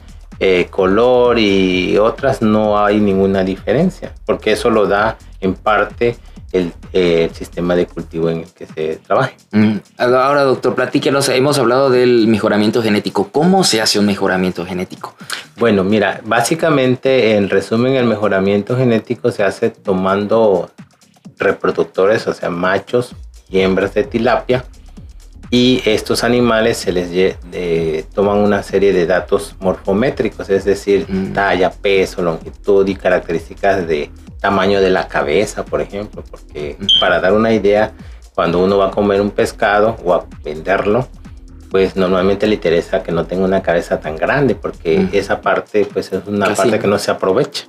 eh, 0.45 0.67
color 0.69 1.39
y 1.39 1.97
otras, 1.99 2.43
no 2.43 2.77
hay 2.85 2.99
ninguna 2.99 3.45
diferencia, 3.45 4.13
porque 4.27 4.51
eso 4.51 4.71
lo 4.71 4.89
da 4.89 5.17
en 5.41 5.55
parte 5.55 6.17
el, 6.51 6.73
eh, 6.93 7.31
sistema 7.33 7.77
de 7.77 7.87
cultivo 7.87 8.29
en 8.29 8.41
el 8.41 8.53
que 8.53 8.67
se 8.67 8.97
trabaje. 8.97 9.37
Mm. 9.53 9.77
Ahora, 9.99 10.43
doctor, 10.43 10.75
platíquenos, 10.75 11.29
hemos 11.29 11.61
hablado 11.61 11.91
del 11.91 12.27
mejoramiento 12.27 12.83
genético. 12.83 13.29
¿Cómo 13.31 13.63
se 13.63 13.81
hace 13.81 14.01
un 14.01 14.07
mejoramiento 14.07 14.67
genético? 14.67 15.15
Bueno, 15.59 15.85
mira, 15.85 16.21
básicamente, 16.25 17.37
en 17.37 17.49
resumen, 17.49 17.95
el 17.95 18.07
mejoramiento 18.07 18.77
genético 18.77 19.31
se 19.31 19.45
hace 19.45 19.71
tomando 19.71 20.73
reproductores, 21.39 22.27
o 22.27 22.35
sea, 22.35 22.51
machos 22.51 23.15
y 23.49 23.61
hembras 23.61 23.95
de 23.95 24.03
tilapia, 24.03 24.65
y 25.55 25.83
estos 25.85 26.25
animales 26.25 26.79
se 26.79 26.93
les 26.93 28.09
toman 28.09 28.39
una 28.39 28.63
serie 28.63 28.95
de 28.95 29.05
datos 29.05 29.55
morfométricos, 29.61 30.49
es 30.49 30.65
decir, 30.65 31.05
mm. 31.07 31.35
talla, 31.35 31.71
peso, 31.71 32.23
longitud 32.23 32.89
y 32.89 32.95
características 32.95 33.87
de 33.87 34.11
tamaño 34.41 34.81
de 34.81 34.89
la 34.89 35.09
cabeza, 35.09 35.63
por 35.63 35.83
ejemplo, 35.83 36.25
porque 36.31 36.79
mm. 36.79 37.01
para 37.01 37.21
dar 37.21 37.35
una 37.35 37.53
idea, 37.53 37.93
cuando 38.35 38.65
uno 38.65 38.79
va 38.79 38.87
a 38.87 38.91
comer 38.91 39.21
un 39.21 39.31
pescado 39.31 39.99
o 40.03 40.15
a 40.15 40.25
venderlo, 40.43 41.07
pues 41.71 41.97
normalmente 41.97 42.47
le 42.47 42.55
interesa 42.55 43.03
que 43.03 43.13
no 43.13 43.27
tenga 43.27 43.45
una 43.45 43.61
cabeza 43.61 44.01
tan 44.01 44.17
grande, 44.17 44.55
porque 44.55 45.01
mm. 45.01 45.09
esa 45.13 45.43
parte 45.43 45.85
pues 45.85 46.15
es 46.15 46.27
una 46.27 46.55
parte 46.55 46.79
que 46.79 46.87
no 46.87 46.99
se 46.99 47.11
aprovecha. 47.11 47.67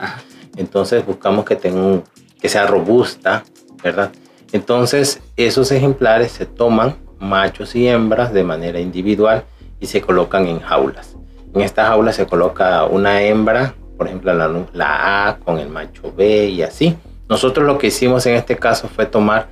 Entonces 0.56 1.06
buscamos 1.06 1.44
que 1.44 1.58
tenga 1.58 2.02
que 2.40 2.48
sea 2.48 2.66
robusta, 2.66 3.44
¿verdad? 3.84 4.10
Entonces 4.54 5.20
esos 5.36 5.70
ejemplares 5.74 6.32
se 6.32 6.46
toman 6.46 7.04
machos 7.24 7.76
y 7.76 7.88
hembras 7.88 8.34
de 8.34 8.44
manera 8.44 8.80
individual 8.80 9.44
y 9.80 9.88
se 9.88 10.02
colocan 10.02 10.48
en 10.48 10.60
jaulas. 10.60 11.16
En 11.54 11.62
estas 11.62 11.88
jaulas 11.88 12.16
se 12.16 12.26
coloca 12.26 12.86
una 12.86 13.22
hembra, 13.22 13.74
por 13.98 14.08
ejemplo 14.08 14.34
la, 14.34 15.28
A 15.28 15.38
con 15.38 15.60
el 15.60 15.70
macho 15.70 16.12
B 16.16 16.48
y 16.48 16.62
así. 16.62 16.96
Nosotros 17.30 17.66
lo 17.66 17.78
que 17.78 17.88
hicimos 17.88 18.26
en 18.26 18.36
este 18.36 18.56
caso 18.56 18.88
fue 18.88 19.06
tomar 19.06 19.48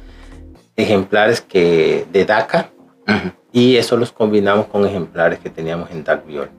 ejemplares 0.75 1.41
que 1.41 2.05
de 2.11 2.25
DACA 2.25 2.69
y 3.51 3.75
eso 3.75 3.97
los 3.97 4.11
combinamos 4.11 4.67
con 4.67 4.85
ejemplares 4.85 5.39
que 5.39 5.49
teníamos 5.49 5.91
en 5.91 6.03
Dark 6.03 6.25
Viol, 6.25 6.49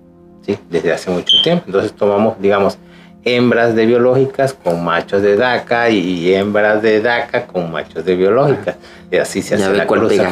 ¿sí? 0.42 0.58
desde 0.68 0.92
hace 0.92 1.10
mucho 1.10 1.34
tiempo. 1.42 1.64
Entonces 1.66 1.92
tomamos, 1.92 2.40
digamos, 2.40 2.78
hembras 3.24 3.74
de 3.74 3.86
biológicas 3.86 4.52
con 4.52 4.84
machos 4.84 5.22
de 5.22 5.36
DACA 5.36 5.90
y 5.90 6.34
hembras 6.34 6.82
de 6.82 7.00
DACA 7.00 7.46
con 7.46 7.70
machos 7.70 8.04
de 8.04 8.16
biológicas. 8.16 8.76
Y 9.12 9.18
así 9.18 9.42
se 9.42 9.56
hace 9.56 9.72
la 9.74 9.86
cruza. 9.86 10.30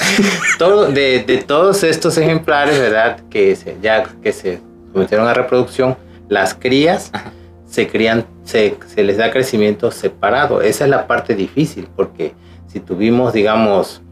Todo, 0.58 0.92
de, 0.92 1.24
de, 1.26 1.38
todos 1.38 1.82
estos 1.82 2.18
ejemplares, 2.18 2.78
¿verdad? 2.78 3.20
Que 3.30 3.56
se, 3.56 3.76
ya 3.80 4.04
que 4.22 4.32
se 4.32 4.60
sometieron 4.92 5.26
a 5.26 5.32
reproducción, 5.32 5.96
las 6.28 6.54
crías 6.54 7.10
se 7.66 7.86
crían, 7.88 8.26
se, 8.44 8.76
se, 8.86 9.02
les 9.02 9.16
da 9.16 9.30
crecimiento 9.30 9.90
separado. 9.90 10.60
Esa 10.60 10.84
es 10.84 10.90
la 10.90 11.06
parte 11.06 11.34
difícil, 11.34 11.88
porque 11.96 12.34
si 12.66 12.80
tuvimos, 12.80 13.32
digamos, 13.32 14.02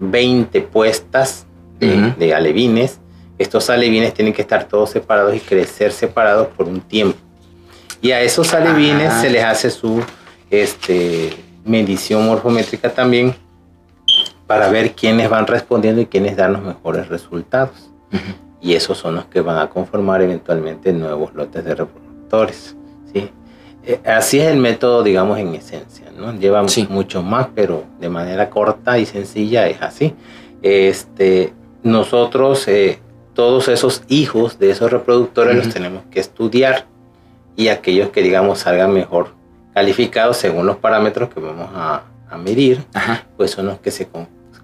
20 0.00 0.60
puestas 0.62 1.46
de, 1.78 2.12
de 2.18 2.34
alevines, 2.34 3.00
estos 3.38 3.70
alevines 3.70 4.12
tienen 4.12 4.34
que 4.34 4.42
estar 4.42 4.64
todos 4.64 4.90
separados 4.90 5.34
y 5.34 5.40
crecer 5.40 5.92
separados 5.92 6.48
por 6.48 6.68
un 6.68 6.80
tiempo. 6.80 7.18
Y 8.02 8.10
a 8.10 8.20
esos 8.20 8.52
alevines 8.52 9.12
se 9.14 9.30
les 9.30 9.44
hace 9.44 9.70
su 9.70 10.02
este, 10.50 11.30
medición 11.64 12.26
morfométrica 12.26 12.90
también 12.90 13.34
para 14.48 14.68
ver 14.68 14.92
quiénes 14.92 15.30
van 15.30 15.46
respondiendo 15.46 16.02
y 16.02 16.06
quiénes 16.06 16.36
dan 16.36 16.52
los 16.52 16.62
mejores 16.62 17.08
resultados. 17.08 17.90
Y 18.60 18.74
esos 18.74 18.98
son 18.98 19.14
los 19.14 19.26
que 19.26 19.40
van 19.40 19.58
a 19.58 19.70
conformar 19.70 20.20
eventualmente 20.20 20.92
nuevos 20.92 21.32
lotes 21.34 21.64
de 21.64 21.76
reproductores. 21.76 22.76
¿sí? 23.12 23.30
Eh, 23.84 24.00
así 24.04 24.40
es 24.40 24.48
el 24.48 24.58
método, 24.58 25.04
digamos, 25.04 25.38
en 25.38 25.54
esencia. 25.54 26.06
¿no? 26.16 26.34
Lleva 26.34 26.64
mucho 26.88 27.22
más, 27.22 27.48
pero 27.54 27.84
de 28.00 28.08
manera 28.08 28.50
corta 28.50 28.98
y 28.98 29.06
sencilla 29.06 29.68
es 29.68 29.80
así. 29.80 30.12
Este, 30.60 31.52
nosotros, 31.84 32.66
eh, 32.66 32.98
todos 33.32 33.68
esos 33.68 34.02
hijos 34.08 34.58
de 34.58 34.70
esos 34.70 34.90
reproductores 34.90 35.54
los 35.56 35.72
tenemos 35.72 36.02
que 36.10 36.18
estudiar 36.18 36.86
y 37.56 37.68
aquellos 37.68 38.10
que 38.10 38.22
digamos 38.22 38.60
salgan 38.60 38.92
mejor 38.92 39.34
calificados 39.74 40.36
según 40.36 40.66
los 40.66 40.76
parámetros 40.76 41.30
que 41.30 41.40
vamos 41.40 41.70
a, 41.74 42.04
medir, 42.42 42.82
pues 43.36 43.50
son 43.50 43.66
los 43.66 43.78
que 43.80 43.90
se 43.90 44.08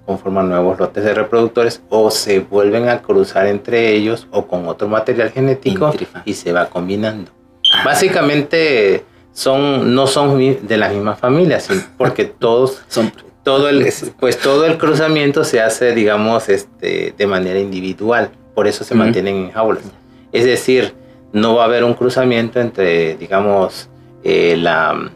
conforman 0.06 0.48
nuevos 0.48 0.78
lotes 0.78 1.04
de 1.04 1.12
reproductores 1.12 1.82
o 1.90 2.10
se 2.10 2.40
vuelven 2.40 2.88
a 2.88 3.02
cruzar 3.02 3.46
entre 3.46 3.92
ellos 3.92 4.26
o 4.30 4.46
con 4.46 4.66
otro 4.68 4.88
material 4.88 5.30
genético 5.30 5.92
y 6.24 6.32
se 6.32 6.54
va 6.54 6.70
combinando. 6.70 7.30
Ah. 7.70 7.82
Básicamente 7.84 9.04
son 9.32 9.94
no 9.94 10.06
son 10.06 10.66
de 10.66 10.76
la 10.78 10.88
misma 10.88 11.14
familia, 11.14 11.58
porque 11.98 12.24
todos 12.38 12.80
son 12.88 13.12
todo 13.44 13.68
el 13.68 13.86
pues 14.18 14.38
todo 14.38 14.64
el 14.64 14.78
cruzamiento 14.78 15.44
se 15.44 15.60
hace 15.60 15.94
digamos 15.94 16.48
este 16.48 17.14
de 17.18 17.26
manera 17.26 17.58
individual, 17.58 18.30
por 18.54 18.66
eso 18.66 18.82
se 18.82 18.94
mantienen 18.94 19.36
en 19.36 19.50
jaulas. 19.50 19.84
Es 20.32 20.46
decir, 20.46 20.94
no 21.32 21.56
va 21.56 21.62
a 21.62 21.66
haber 21.66 21.84
un 21.84 21.94
cruzamiento 21.94 22.60
entre, 22.60 23.16
digamos, 23.16 23.88
eh, 24.24 24.56
la, 24.56 25.10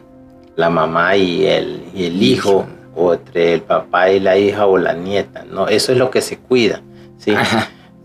la, 0.55 0.69
mamá 0.69 1.15
y 1.15 1.45
el, 1.45 1.83
y 1.93 2.05
el 2.05 2.21
hijo, 2.21 2.65
o 2.95 3.13
entre 3.13 3.53
el 3.55 3.61
papá 3.61 4.09
y 4.11 4.19
la 4.19 4.37
hija 4.37 4.65
o 4.65 4.77
la 4.77 4.93
nieta, 4.93 5.45
¿no? 5.49 5.67
Eso 5.67 5.91
es 5.91 5.97
lo 5.97 6.11
que 6.11 6.21
se 6.21 6.37
cuida, 6.37 6.81
¿sí? 7.17 7.33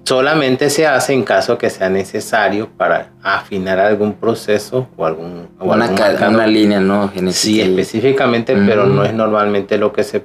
Solamente 0.05 0.71
se 0.71 0.87
hace 0.87 1.13
en 1.13 1.23
caso 1.23 1.59
que 1.59 1.69
sea 1.69 1.91
necesario 1.91 2.71
para 2.71 3.11
afinar 3.23 3.79
algún 3.79 4.15
proceso 4.15 4.89
o 4.97 5.05
algún... 5.05 5.49
O 5.59 5.71
una, 5.71 6.47
línea, 6.47 6.81
¿no? 6.81 7.13
Sí, 7.31 7.61
específicamente, 7.61 8.57
pero 8.67 8.87
no 8.87 9.05
es 9.05 9.13
normalmente 9.13 9.77
lo 9.77 9.93
que 9.93 10.05
se 10.05 10.25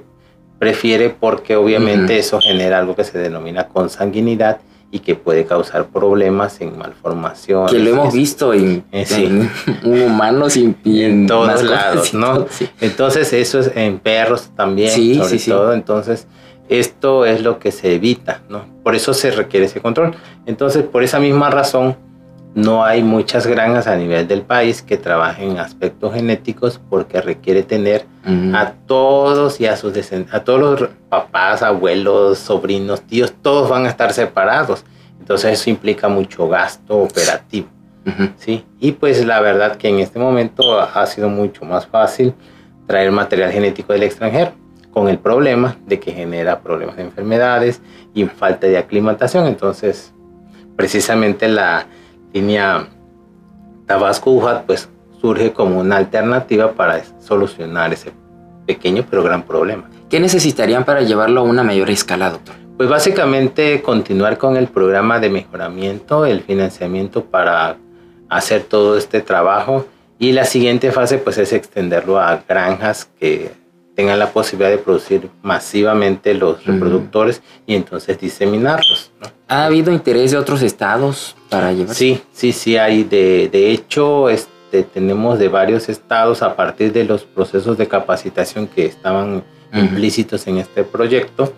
prefiere 0.58 1.10
porque 1.10 1.56
obviamente 1.56 2.18
eso 2.18 2.40
genera 2.40 2.78
algo 2.78 2.96
que 2.96 3.04
se 3.04 3.18
denomina 3.18 3.68
consanguinidad 3.68 4.58
y 4.94 5.00
que 5.00 5.16
puede 5.16 5.44
causar 5.44 5.88
problemas 5.88 6.60
en 6.60 6.78
malformación. 6.78 7.66
Que 7.66 7.80
lo 7.80 7.90
hemos 7.90 8.14
visto 8.14 8.54
en, 8.54 8.84
eh, 8.92 9.48
humanos 9.82 10.56
y, 10.84 11.02
en 11.02 11.26
todos 11.26 11.64
lados, 11.64 12.14
¿no? 12.14 12.46
Entonces 12.80 13.32
eso 13.32 13.58
es 13.58 13.72
en 13.74 13.98
perros 13.98 14.50
también, 14.54 14.92
sí, 14.92 15.16
sobre 15.16 15.38
todo. 15.40 15.72
Entonces 15.72 16.28
esto 16.68 17.26
es 17.26 17.42
lo 17.42 17.58
que 17.58 17.72
se 17.72 17.96
evita, 17.96 18.42
¿no? 18.48 18.66
Por 18.84 18.94
eso 18.94 19.14
se 19.14 19.32
requiere 19.32 19.66
ese 19.66 19.80
control. 19.80 20.14
Entonces 20.46 20.84
por 20.84 21.02
esa 21.02 21.18
misma 21.18 21.50
razón 21.50 21.96
no 22.54 22.84
hay 22.84 23.02
muchas 23.02 23.46
granjas 23.46 23.88
a 23.88 23.96
nivel 23.96 24.28
del 24.28 24.42
país 24.42 24.80
que 24.80 24.96
trabajen 24.96 25.52
en 25.52 25.58
aspectos 25.58 26.14
genéticos 26.14 26.80
porque 26.88 27.20
requiere 27.20 27.64
tener 27.64 28.06
a 28.54 28.72
todos 28.86 29.60
y 29.60 29.66
a 29.66 29.76
sus 29.76 29.94
a 30.30 30.44
todos 30.44 30.80
los 30.80 30.90
papás, 31.08 31.62
abuelos, 31.62 32.38
sobrinos, 32.38 33.02
tíos, 33.02 33.34
todos 33.42 33.68
van 33.68 33.86
a 33.86 33.88
estar 33.88 34.12
separados. 34.12 34.84
Entonces 35.18 35.60
eso 35.60 35.68
implica 35.68 36.08
mucho 36.08 36.48
gasto 36.48 36.98
operativo. 36.98 37.66
¿sí? 38.36 38.64
Y 38.78 38.92
pues 38.92 39.24
la 39.24 39.40
verdad 39.40 39.76
que 39.76 39.88
en 39.88 39.98
este 39.98 40.18
momento 40.20 40.78
ha 40.78 41.06
sido 41.06 41.28
mucho 41.28 41.64
más 41.64 41.86
fácil 41.86 42.34
traer 42.86 43.10
material 43.10 43.50
genético 43.50 43.92
del 43.92 44.04
extranjero. 44.04 44.52
con 44.92 45.08
el 45.08 45.18
problema 45.18 45.76
de 45.86 45.98
que 45.98 46.12
genera 46.12 46.60
problemas 46.60 46.94
de 46.94 47.02
enfermedades 47.02 47.80
y 48.14 48.26
falta 48.26 48.68
de 48.68 48.78
aclimatación. 48.78 49.48
Entonces, 49.48 50.14
precisamente 50.76 51.48
la 51.48 51.86
línea 52.34 52.88
Tabasco-Ujat 53.86 54.66
pues 54.66 54.88
surge 55.20 55.52
como 55.52 55.80
una 55.80 55.96
alternativa 55.96 56.72
para 56.72 57.02
solucionar 57.20 57.92
ese 57.92 58.12
pequeño 58.66 59.06
pero 59.08 59.22
gran 59.22 59.44
problema. 59.44 59.88
¿Qué 60.10 60.20
necesitarían 60.20 60.84
para 60.84 61.00
llevarlo 61.00 61.40
a 61.40 61.44
una 61.44 61.62
mayor 61.62 61.88
escala, 61.90 62.30
doctor? 62.30 62.56
Pues 62.76 62.88
básicamente 62.88 63.80
continuar 63.82 64.36
con 64.36 64.56
el 64.56 64.66
programa 64.66 65.20
de 65.20 65.30
mejoramiento, 65.30 66.26
el 66.26 66.42
financiamiento 66.42 67.24
para 67.24 67.76
hacer 68.28 68.64
todo 68.64 68.98
este 68.98 69.20
trabajo 69.20 69.86
y 70.18 70.32
la 70.32 70.44
siguiente 70.44 70.90
fase 70.90 71.18
pues 71.18 71.38
es 71.38 71.52
extenderlo 71.52 72.18
a 72.18 72.42
granjas 72.48 73.08
que 73.18 73.52
tengan 73.94 74.18
la 74.18 74.32
posibilidad 74.32 74.70
de 74.70 74.78
producir 74.78 75.30
masivamente 75.42 76.34
los 76.34 76.64
reproductores 76.64 77.42
y 77.66 77.74
entonces 77.74 78.18
diseminarlos. 78.18 79.12
¿Ha 79.48 79.66
habido 79.66 79.92
interés 79.92 80.32
de 80.32 80.38
otros 80.38 80.62
estados 80.62 81.36
para 81.48 81.72
llevar? 81.72 81.94
Sí, 81.94 82.20
sí, 82.32 82.52
sí 82.52 82.76
hay. 82.76 83.04
De, 83.04 83.48
de 83.52 83.70
hecho, 83.70 84.28
este, 84.28 84.82
tenemos 84.82 85.38
de 85.38 85.48
varios 85.48 85.88
estados 85.88 86.42
a 86.42 86.56
partir 86.56 86.92
de 86.92 87.04
los 87.04 87.22
procesos 87.22 87.78
de 87.78 87.86
capacitación 87.86 88.66
que 88.66 88.86
estaban 88.86 89.44
implícitos 89.72 90.46
en 90.46 90.58
este 90.58 90.84
proyecto. 90.84 91.52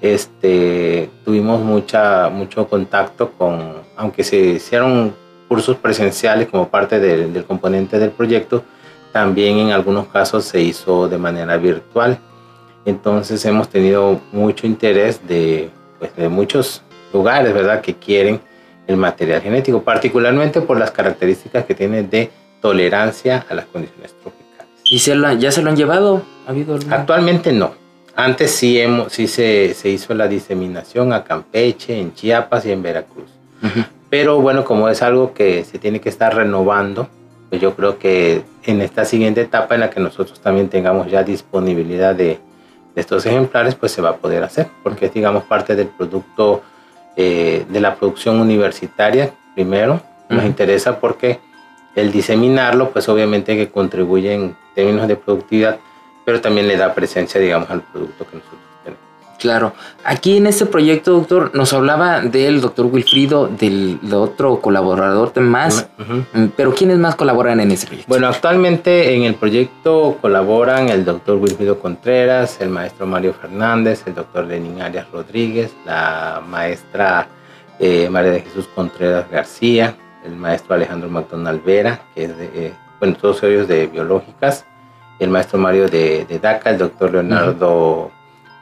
Este, 0.00 1.10
tuvimos 1.24 1.60
mucha, 1.60 2.30
mucho 2.30 2.66
contacto 2.68 3.32
con, 3.32 3.74
aunque 3.96 4.24
se 4.24 4.36
hicieron 4.36 5.14
cursos 5.46 5.76
presenciales 5.76 6.48
como 6.48 6.68
parte 6.68 6.98
del, 6.98 7.32
del 7.32 7.44
componente 7.44 7.98
del 7.98 8.10
proyecto, 8.10 8.64
también 9.12 9.58
en 9.58 9.70
algunos 9.70 10.06
casos 10.08 10.44
se 10.44 10.60
hizo 10.60 11.08
de 11.08 11.18
manera 11.18 11.56
virtual. 11.56 12.18
Entonces 12.84 13.44
hemos 13.44 13.68
tenido 13.68 14.20
mucho 14.32 14.66
interés 14.66 15.26
de, 15.26 15.70
pues, 15.98 16.14
de 16.16 16.28
muchos 16.28 16.82
lugares, 17.12 17.52
¿verdad?, 17.52 17.80
que 17.80 17.94
quieren 17.94 18.40
el 18.86 18.96
material 18.96 19.40
genético, 19.40 19.82
particularmente 19.82 20.60
por 20.60 20.78
las 20.78 20.90
características 20.90 21.64
que 21.64 21.74
tiene 21.74 22.02
de 22.02 22.30
tolerancia 22.60 23.44
a 23.48 23.54
las 23.54 23.66
condiciones 23.66 24.14
tropicales. 24.20 24.72
¿Y 24.84 24.98
se 24.98 25.16
ya 25.38 25.52
se 25.52 25.62
lo 25.62 25.70
han 25.70 25.76
llevado? 25.76 26.22
¿Ha 26.46 26.50
habido 26.50 26.78
Actualmente 26.90 27.52
no. 27.52 27.72
Antes 28.16 28.50
sí, 28.50 28.80
hemos, 28.80 29.12
sí 29.12 29.28
se, 29.28 29.74
se, 29.74 29.88
hizo 29.88 30.14
la 30.14 30.26
diseminación 30.26 31.12
a 31.12 31.22
Campeche, 31.22 31.98
en 31.98 32.12
Chiapas 32.12 32.66
y 32.66 32.72
en 32.72 32.82
Veracruz. 32.82 33.30
Pero 34.08 34.40
bueno, 34.40 34.64
como 34.64 34.88
es 34.88 35.02
algo 35.02 35.32
que 35.32 35.64
se 35.64 35.78
tiene 35.78 36.00
que 36.00 36.08
estar 36.08 36.34
renovando, 36.34 37.08
yo 37.58 37.74
creo 37.74 37.98
que 37.98 38.42
en 38.64 38.80
esta 38.80 39.04
siguiente 39.04 39.40
etapa 39.40 39.74
en 39.74 39.80
la 39.80 39.90
que 39.90 40.00
nosotros 40.00 40.40
también 40.40 40.68
tengamos 40.68 41.10
ya 41.10 41.22
disponibilidad 41.22 42.14
de, 42.14 42.38
estos 42.96 43.24
ejemplares, 43.24 43.76
pues 43.76 43.92
se 43.92 44.02
va 44.02 44.10
a 44.10 44.16
poder 44.16 44.42
hacer, 44.42 44.66
porque 44.82 45.06
es, 45.06 45.14
digamos, 45.14 45.44
parte 45.44 45.74
del 45.74 45.86
producto 45.86 46.60
eh, 47.16 47.64
de 47.68 47.80
la 47.80 47.94
producción 47.94 48.40
universitaria, 48.40 49.32
primero, 49.54 50.02
nos 50.28 50.44
interesa 50.44 50.98
porque 51.00 51.38
el 51.94 52.12
diseminarlo, 52.12 52.90
pues 52.90 53.08
obviamente 53.08 53.56
que 53.56 53.70
contribuye 53.70 54.34
en 54.34 54.56
términos 54.74 55.08
de 55.08 55.16
productividad, 55.16 55.78
pero 56.24 56.40
también 56.40 56.68
le 56.68 56.76
da 56.76 56.92
presencia, 56.92 57.40
digamos, 57.40 57.70
al 57.70 57.80
producto 57.80 58.26
que 58.26 58.36
nosotros 58.36 58.59
Claro. 59.40 59.72
Aquí 60.04 60.36
en 60.36 60.46
este 60.46 60.66
proyecto, 60.66 61.12
doctor, 61.12 61.50
nos 61.54 61.72
hablaba 61.72 62.20
del 62.20 62.60
doctor 62.60 62.86
Wilfrido, 62.86 63.48
del 63.48 63.98
otro 64.12 64.60
colaborador 64.60 65.38
más, 65.40 65.88
mm, 65.96 66.48
pero 66.56 66.74
¿quiénes 66.74 66.98
más 66.98 67.16
colaboran 67.16 67.58
en 67.60 67.70
ese 67.70 67.86
proyecto? 67.86 68.08
Bueno, 68.08 68.28
actualmente 68.28 69.14
en 69.14 69.22
el 69.22 69.34
proyecto 69.34 70.18
colaboran 70.20 70.90
el 70.90 71.06
doctor 71.06 71.38
Wilfrido 71.38 71.78
Contreras, 71.78 72.60
el 72.60 72.68
maestro 72.68 73.06
Mario 73.06 73.32
Fernández, 73.32 74.02
el 74.06 74.14
doctor 74.14 74.44
Lenín 74.44 74.82
Arias 74.82 75.06
Rodríguez, 75.10 75.72
la 75.86 76.42
maestra 76.46 77.26
eh, 77.78 78.10
María 78.10 78.32
de 78.32 78.42
Jesús 78.42 78.68
Contreras 78.74 79.30
García, 79.30 79.96
el 80.22 80.36
maestro 80.36 80.74
Alejandro 80.74 81.08
McDonald 81.08 81.64
Vera, 81.64 82.02
que 82.14 82.24
es 82.24 82.36
de, 82.36 82.50
eh, 82.54 82.74
bueno, 82.98 83.16
todos 83.18 83.42
ellos 83.42 83.66
de 83.68 83.86
biológicas, 83.86 84.66
el 85.18 85.30
maestro 85.30 85.58
Mario 85.58 85.88
de, 85.88 86.26
DACA, 86.42 86.70
el 86.70 86.78
doctor 86.78 87.12
Leonardo... 87.12 88.10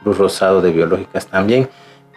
Luz 0.05 0.19
Rosado 0.19 0.61
de 0.61 0.71
Biológicas 0.71 1.27
también. 1.27 1.69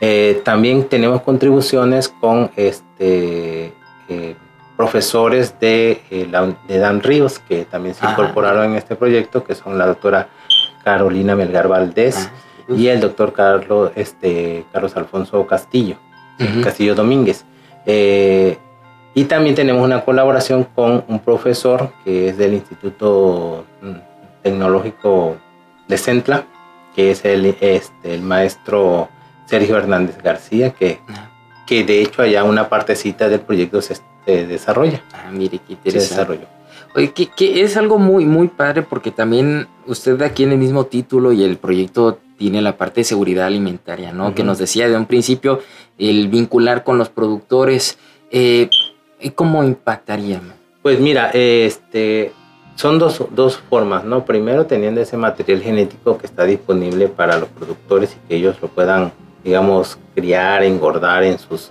Eh, 0.03 0.41
también 0.43 0.85
tenemos 0.85 1.21
contribuciones 1.21 2.09
con 2.09 2.49
este, 2.55 3.71
eh, 4.09 4.35
profesores 4.75 5.59
de, 5.59 6.01
eh, 6.09 6.27
de, 6.67 6.77
Dan 6.79 7.03
Ríos, 7.03 7.37
que 7.37 7.65
también 7.65 7.93
se 7.93 8.07
incorporaron 8.07 8.71
en 8.71 8.75
este 8.77 8.95
proyecto, 8.95 9.43
que 9.43 9.53
son 9.53 9.77
la 9.77 9.85
doctora 9.85 10.27
Carolina 10.83 11.35
Melgar 11.35 11.67
Valdés 11.67 12.17
ah, 12.17 12.73
y 12.75 12.87
el 12.87 12.99
doctor 12.99 13.31
Carlos, 13.31 13.91
este, 13.95 14.65
Carlos 14.73 14.97
Alfonso 14.97 15.45
Castillo, 15.45 15.97
Castillo 16.63 16.95
Domínguez. 16.95 17.45
y 17.85 19.23
también 19.25 19.53
tenemos 19.53 19.85
una 19.85 20.03
colaboración 20.03 20.63
con 20.63 21.03
un 21.07 21.19
profesor 21.19 21.91
que 22.03 22.29
es 22.29 22.37
del 22.37 22.55
Instituto 22.55 23.65
mm, 23.83 24.41
Tecnológico 24.41 25.37
de 25.87 25.97
Centla, 25.99 26.45
que 26.95 27.11
es 27.11 27.25
el, 27.25 27.45
este, 27.59 28.13
el 28.13 28.21
maestro 28.21 29.09
Sergio 29.45 29.77
Hernández 29.77 30.17
García, 30.23 30.71
que, 30.71 30.99
ah. 31.09 31.29
que 31.67 31.83
de 31.83 32.01
hecho 32.01 32.21
allá 32.21 32.43
una 32.43 32.69
partecita 32.69 33.29
del 33.29 33.41
proyecto 33.41 33.81
se, 33.81 33.99
desarrolla. 34.25 35.03
Ah, 35.13 35.29
mire, 35.31 35.59
qué 35.65 35.73
interesante. 35.73 36.07
Se 36.07 36.15
desarrolló. 36.15 36.47
Oye, 36.93 37.11
que, 37.11 37.61
es 37.61 37.77
algo 37.77 37.97
muy, 37.97 38.25
muy 38.25 38.47
padre 38.47 38.81
porque 38.81 39.11
también 39.11 39.67
usted 39.87 40.21
aquí 40.21 40.43
en 40.43 40.51
el 40.51 40.57
mismo 40.57 40.85
título 40.85 41.31
y 41.31 41.43
el 41.43 41.57
proyecto 41.57 42.19
tiene 42.37 42.61
la 42.61 42.77
parte 42.77 43.01
de 43.01 43.05
seguridad 43.05 43.45
alimentaria, 43.45 44.11
¿no? 44.11 44.35
Que 44.35 44.43
nos 44.43 44.57
decía 44.57 44.89
de 44.89 44.97
un 44.97 45.05
principio 45.05 45.61
el 45.97 46.27
vincular 46.27 46.83
con 46.83 46.97
los 46.97 47.09
productores. 47.09 47.97
Eh, 48.29 48.69
¿Cómo 49.35 49.63
impactaría? 49.63 50.41
Pues 50.81 50.99
mira, 50.99 51.29
este, 51.33 52.33
son 52.81 52.97
dos, 52.97 53.23
dos, 53.29 53.57
formas, 53.69 54.03
¿no? 54.03 54.25
Primero, 54.25 54.65
teniendo 54.65 55.01
ese 55.01 55.15
material 55.15 55.61
genético 55.61 56.17
que 56.17 56.25
está 56.25 56.45
disponible 56.45 57.07
para 57.09 57.37
los 57.37 57.47
productores 57.49 58.15
y 58.15 58.27
que 58.27 58.35
ellos 58.37 58.55
lo 58.59 58.69
puedan, 58.69 59.11
digamos, 59.43 59.99
criar, 60.15 60.63
engordar 60.63 61.23
en 61.23 61.37
sus 61.37 61.69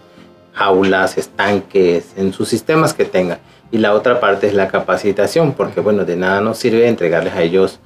jaulas, 0.53 1.19
estanques, 1.19 2.13
en 2.17 2.33
sus 2.33 2.49
sistemas 2.49 2.95
que 2.95 3.05
tengan. 3.05 3.39
Y 3.73 3.79
la 3.79 3.93
otra 3.93 4.21
parte 4.21 4.47
es 4.47 4.55
la 4.55 4.69
capacitación, 4.69 5.55
porque, 5.55 5.81
bueno, 5.81 6.05
de 6.05 6.15
nada 6.15 6.41
nos 6.41 6.59
sirve 6.59 6.87
entregarles 6.87 7.35
a 7.35 7.43
ellos 7.43 7.81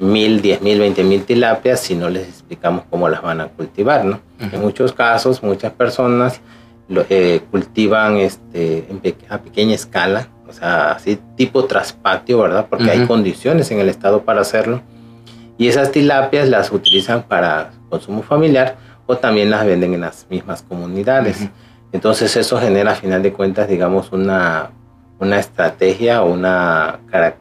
mil, 0.00 0.42
diez 0.42 0.60
mil, 0.60 0.80
veinte 0.80 1.04
mil 1.04 1.22
tilapias 1.22 1.78
si 1.78 1.94
no 1.94 2.10
les 2.10 2.26
explicamos 2.26 2.82
cómo 2.90 3.08
las 3.08 3.22
van 3.22 3.40
a 3.40 3.46
cultivar, 3.46 4.04
¿no? 4.04 4.20
En 4.40 4.60
muchos 4.60 4.92
casos, 4.92 5.44
muchas 5.44 5.72
personas 5.72 6.40
lo, 6.88 7.06
eh, 7.08 7.40
cultivan 7.52 8.16
este, 8.16 8.84
a 9.28 9.38
pequeña 9.38 9.76
escala, 9.76 10.28
sea, 10.54 10.92
así 10.92 11.18
tipo 11.36 11.64
traspatio, 11.64 12.38
¿verdad? 12.38 12.66
Porque 12.68 12.90
hay 12.90 13.06
condiciones 13.06 13.70
en 13.70 13.80
el 13.80 13.88
estado 13.88 14.22
para 14.22 14.40
hacerlo. 14.40 14.82
Y 15.58 15.68
esas 15.68 15.92
tilapias 15.92 16.48
las 16.48 16.72
utilizan 16.72 17.22
para 17.22 17.72
consumo 17.88 18.22
familiar 18.22 18.76
o 19.06 19.16
también 19.16 19.50
las 19.50 19.66
venden 19.66 19.94
en 19.94 20.00
las 20.00 20.26
mismas 20.30 20.62
comunidades. 20.62 21.48
Entonces 21.92 22.36
eso 22.36 22.58
genera 22.58 22.92
a 22.92 22.94
final 22.94 23.22
de 23.22 23.32
cuentas, 23.32 23.68
digamos, 23.68 24.10
una, 24.10 24.70
una 25.20 25.38
estrategia 25.38 26.22
o 26.22 26.32
una, 26.32 26.98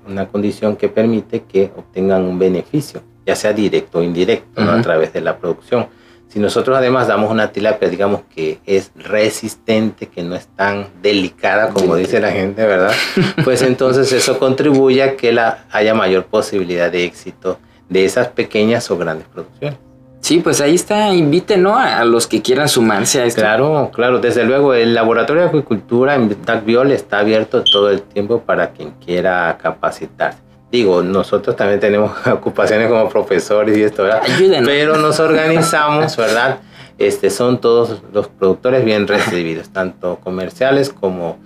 una 0.08 0.28
condición 0.28 0.76
que 0.76 0.89
permite 0.89 1.43
que 1.43 1.71
obtengan 1.76 2.23
un 2.23 2.38
beneficio, 2.38 3.02
ya 3.26 3.36
sea 3.36 3.54
directo 3.54 3.99
o 3.99 4.04
indirecto, 4.04 4.62
a 4.62 4.82
través 4.82 5.12
de 5.13 5.21
la 5.21 5.38
producción. 5.38 5.88
Si 6.34 6.39
nosotros 6.39 6.76
además 6.76 7.08
damos 7.08 7.30
una 7.30 7.52
tilapia, 7.52 7.88
digamos 7.89 8.22
que 8.34 8.58
es 8.65 8.91
resistente, 8.96 10.08
que 10.08 10.24
no 10.24 10.34
es 10.34 10.48
tan 10.48 10.88
delicada 11.04 11.69
como 11.69 11.96
dice 11.96 12.19
la 12.19 12.32
gente, 12.32 12.65
¿verdad? 12.65 12.91
Pues 13.43 13.62
entonces 13.62 14.12
eso 14.12 14.39
contribuye 14.39 15.04
a 15.04 15.15
que 15.15 15.32
la, 15.32 15.65
haya 15.72 15.93
mayor 15.93 16.26
posibilidad 16.26 16.91
de 16.91 17.06
éxito 17.06 17.60
de 17.88 18.06
esas 18.06 18.30
pequeñas 18.30 18.89
o 18.89 18.98
grandes 18.98 19.28
producciones. 19.28 19.78
Sí, 20.22 20.39
pues 20.39 20.60
ahí 20.60 20.74
está, 20.74 21.13
invite 21.13 21.56
¿no? 21.58 21.78
a 21.78 22.04
los 22.04 22.26
que 22.26 22.41
quieran 22.41 22.67
sumarse 22.67 23.22
a 23.22 23.26
esto. 23.26 23.41
Claro, 23.41 23.91
claro, 23.93 24.17
desde 24.17 24.43
luego 24.43 24.74
el 24.74 24.96
Laboratorio 24.96 25.43
de 25.43 25.50
Acuicultura 25.50 26.15
en 26.15 26.36
DACBiol 26.43 26.93
está 26.93 27.19
abierto 27.19 27.63
todo 27.63 27.91
el 27.91 28.02
tiempo 28.02 28.39
para 28.41 28.72
quien 28.72 28.96
quiera 29.06 29.56
capacitarse 29.62 30.42
digo, 30.74 31.04
nosotros 31.04 31.56
también 31.56 31.80
tenemos 31.80 32.12
ocupaciones 32.28 32.90
como 32.90 33.08
profesores 33.08 33.78
y 33.78 33.84
esto, 33.84 34.04
¿verdad? 34.04 34.24
Pero 34.66 34.98
nos 34.98 35.20
organizamos, 35.20 36.18
¿verdad? 36.18 36.60
Este, 36.98 37.30
son 37.30 37.62
todos 37.62 38.02
los 38.12 38.28
productores 38.28 38.84
bien 38.84 39.08
recibidos, 39.08 39.70
tanto 39.70 40.18
comerciales 40.18 40.90
como 40.90 41.38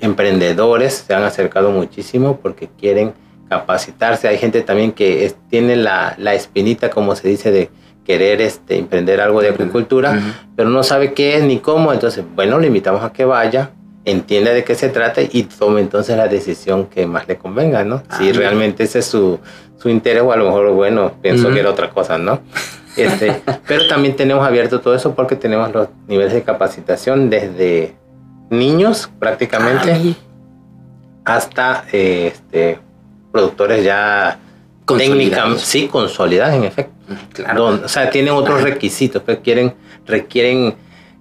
emprendedores, 0.00 1.04
se 1.06 1.14
han 1.14 1.24
acercado 1.24 1.70
muchísimo 1.70 2.38
porque 2.42 2.68
quieren 2.78 3.12
capacitarse. 3.50 4.28
Hay 4.28 4.38
gente 4.38 4.62
también 4.62 4.92
que 4.92 5.32
tiene 5.50 5.76
la, 5.76 6.14
la, 6.16 6.32
espinita, 6.32 6.88
como 6.88 7.14
se 7.16 7.28
dice, 7.28 7.50
de 7.50 7.70
querer 8.04 8.40
este, 8.40 8.78
emprender 8.78 9.20
algo 9.20 9.42
de 9.42 9.48
agricultura, 9.48 10.18
pero 10.56 10.70
no 10.70 10.82
sabe 10.82 11.12
qué 11.12 11.36
es 11.36 11.44
ni 11.44 11.58
cómo. 11.58 11.92
Entonces, 11.92 12.24
bueno, 12.34 12.58
le 12.58 12.68
invitamos 12.68 13.04
a 13.04 13.12
que 13.12 13.26
vaya, 13.26 13.72
entienda 14.04 14.52
de 14.52 14.64
qué 14.64 14.74
se 14.74 14.88
trata 14.88 15.22
y 15.22 15.44
tome 15.44 15.80
entonces 15.80 16.16
la 16.16 16.28
decisión 16.28 16.86
que 16.86 17.06
más 17.06 17.26
le 17.26 17.36
convenga, 17.36 17.84
¿no? 17.84 18.02
si 18.18 18.30
ah, 18.30 18.32
realmente 18.34 18.84
ese 18.84 18.98
es 18.98 19.06
su, 19.06 19.38
su, 19.78 19.88
interés 19.88 20.22
o 20.22 20.32
a 20.32 20.36
lo 20.36 20.44
mejor, 20.44 20.72
bueno, 20.72 21.12
pienso 21.22 21.50
que 21.50 21.60
era 21.60 21.70
otra 21.70 21.90
cosa, 21.90 22.18
¿no? 22.18 22.40
Este, 22.96 23.42
pero 23.66 23.88
también 23.88 24.14
tenemos 24.14 24.46
abierto 24.46 24.80
todo 24.80 24.94
eso 24.94 25.16
porque 25.16 25.34
tenemos 25.34 25.72
los 25.72 25.88
niveles 26.06 26.32
de 26.32 26.44
capacitación 26.44 27.28
desde 27.28 27.96
niños 28.50 29.10
prácticamente 29.18 30.14
hasta 31.24 31.86
este, 31.90 32.78
productores 33.32 33.82
ya 33.82 34.38
técnicamente, 34.86 35.64
sí, 35.64 35.88
consolidados 35.88 36.54
en 36.54 36.64
efecto. 36.64 36.92
Claro. 37.32 37.80
o 37.84 37.88
sea, 37.88 38.10
tienen 38.10 38.32
otros 38.32 38.62
requisitos, 38.62 39.22
pero 39.26 39.42
quieren, 39.42 39.74
requieren 40.06 40.76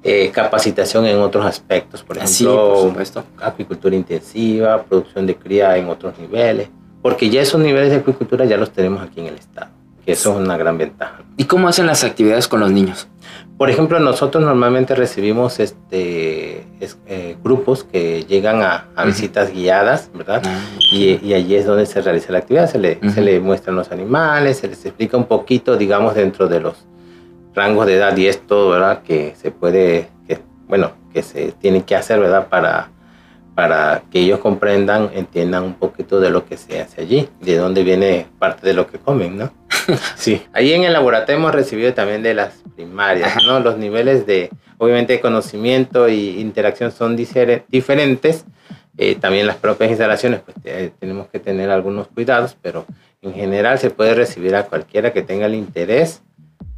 eh, 0.06 0.32
capacitación 0.34 1.06
en 1.06 1.18
otros 1.20 1.46
aspectos, 1.46 2.04
por 2.04 2.18
ejemplo, 2.18 2.94
acuicultura 3.40 3.96
intensiva, 3.96 4.84
producción 4.84 5.26
de 5.26 5.36
cría 5.36 5.78
en 5.78 5.88
otros 5.88 6.20
niveles, 6.20 6.70
porque 7.02 7.30
ya 7.30 7.42
esos 7.42 7.62
niveles 7.62 7.90
de 7.90 7.98
acuicultura 7.98 8.44
ya 8.44 8.58
los 8.58 8.72
tenemos 8.72 9.02
aquí 9.02 9.22
en 9.22 9.28
el 9.28 9.36
estado, 9.36 9.72
que 10.06 10.12
eso 10.12 10.34
es 10.34 10.46
una 10.46 10.58
gran 10.58 10.78
ventaja. 10.78 11.24
¿Y 11.38 11.46
cómo 11.46 11.70
hacen 11.70 11.88
las 11.88 12.04
actividades 12.04 12.50
con 12.50 12.60
los 12.60 12.70
niños? 12.70 13.08
Por 13.58 13.70
ejemplo, 13.70 13.98
nosotros 14.00 14.44
normalmente 14.44 14.94
recibimos 14.94 15.62
este, 15.62 16.66
eh, 16.82 17.38
grupos 17.42 17.86
que 17.86 18.26
llegan 18.26 18.62
a, 18.62 18.90
visitas 19.06 19.54
guiadas, 19.54 20.10
¿verdad? 20.14 20.42
Ah, 20.46 20.60
y, 20.92 21.34
allí 21.34 21.56
es 21.56 21.66
donde 21.66 21.86
se 21.86 22.02
realiza 22.02 22.34
la 22.34 22.40
actividad, 22.40 22.70
se 22.70 22.78
le, 22.78 23.00
se 23.10 23.22
le 23.22 23.40
muestran 23.40 23.78
los 23.78 23.90
animales, 23.92 24.58
se 24.58 24.68
les 24.68 24.84
explica 24.86 25.16
un 25.16 25.28
poquito, 25.28 25.78
digamos, 25.78 26.16
dentro 26.16 26.50
de 26.50 26.60
los 26.60 26.86
rangos 27.54 27.86
de 27.86 27.96
edad 27.96 28.16
y 28.18 28.28
esto, 28.28 28.70
¿verdad? 28.70 29.04
Que 29.04 29.34
se 29.36 29.52
puede, 29.52 30.10
que, 30.28 30.40
bueno, 30.68 30.94
que 31.14 31.24
se 31.24 31.52
tiene 31.54 31.84
que 31.84 31.96
hacer, 31.96 32.20
¿verdad? 32.20 32.48
Para, 32.48 32.90
para 33.56 34.04
que 34.12 34.22
ellos 34.22 34.40
comprendan, 34.40 35.12
entiendan 35.14 35.64
un 35.64 35.74
poquito 35.76 36.20
de 36.20 36.30
lo 36.30 36.46
que 36.46 36.58
se 36.58 36.82
hace 36.82 37.02
allí, 37.02 37.30
de 37.42 37.58
dónde 37.58 37.84
viene 37.84 38.28
parte 38.40 38.68
de 38.68 38.74
lo 38.74 38.88
que 38.88 38.98
comen, 38.98 39.38
¿no? 39.38 39.54
sí. 40.16 40.42
Ahí 40.54 40.74
en 40.74 40.84
el 40.84 40.94
laboratorio 40.94 41.40
hemos 41.40 41.54
recibido 41.54 41.94
también 41.94 42.24
de 42.24 42.34
las 42.34 42.64
primarias, 42.76 43.44
¿no? 43.46 43.60
Los 43.60 43.78
niveles 43.78 44.26
de, 44.26 44.50
obviamente, 44.78 45.20
conocimiento 45.22 46.08
e 46.08 46.16
interacción 46.16 46.92
son 46.92 47.16
diferentes. 47.16 48.46
Eh, 48.96 49.16
también 49.16 49.48
las 49.48 49.56
propias 49.56 49.90
instalaciones, 49.90 50.42
pues 50.42 50.56
tenemos 51.00 51.28
que 51.28 51.40
tener 51.40 51.72
algunos 51.72 52.08
cuidados, 52.10 52.56
pero 52.62 52.86
en 53.24 53.34
general 53.34 53.80
se 53.80 53.90
puede 53.90 54.14
recibir 54.14 54.56
a 54.56 54.68
cualquiera 54.68 55.12
que 55.14 55.24
tenga 55.24 55.48
el 55.48 55.56
interés 55.56 56.22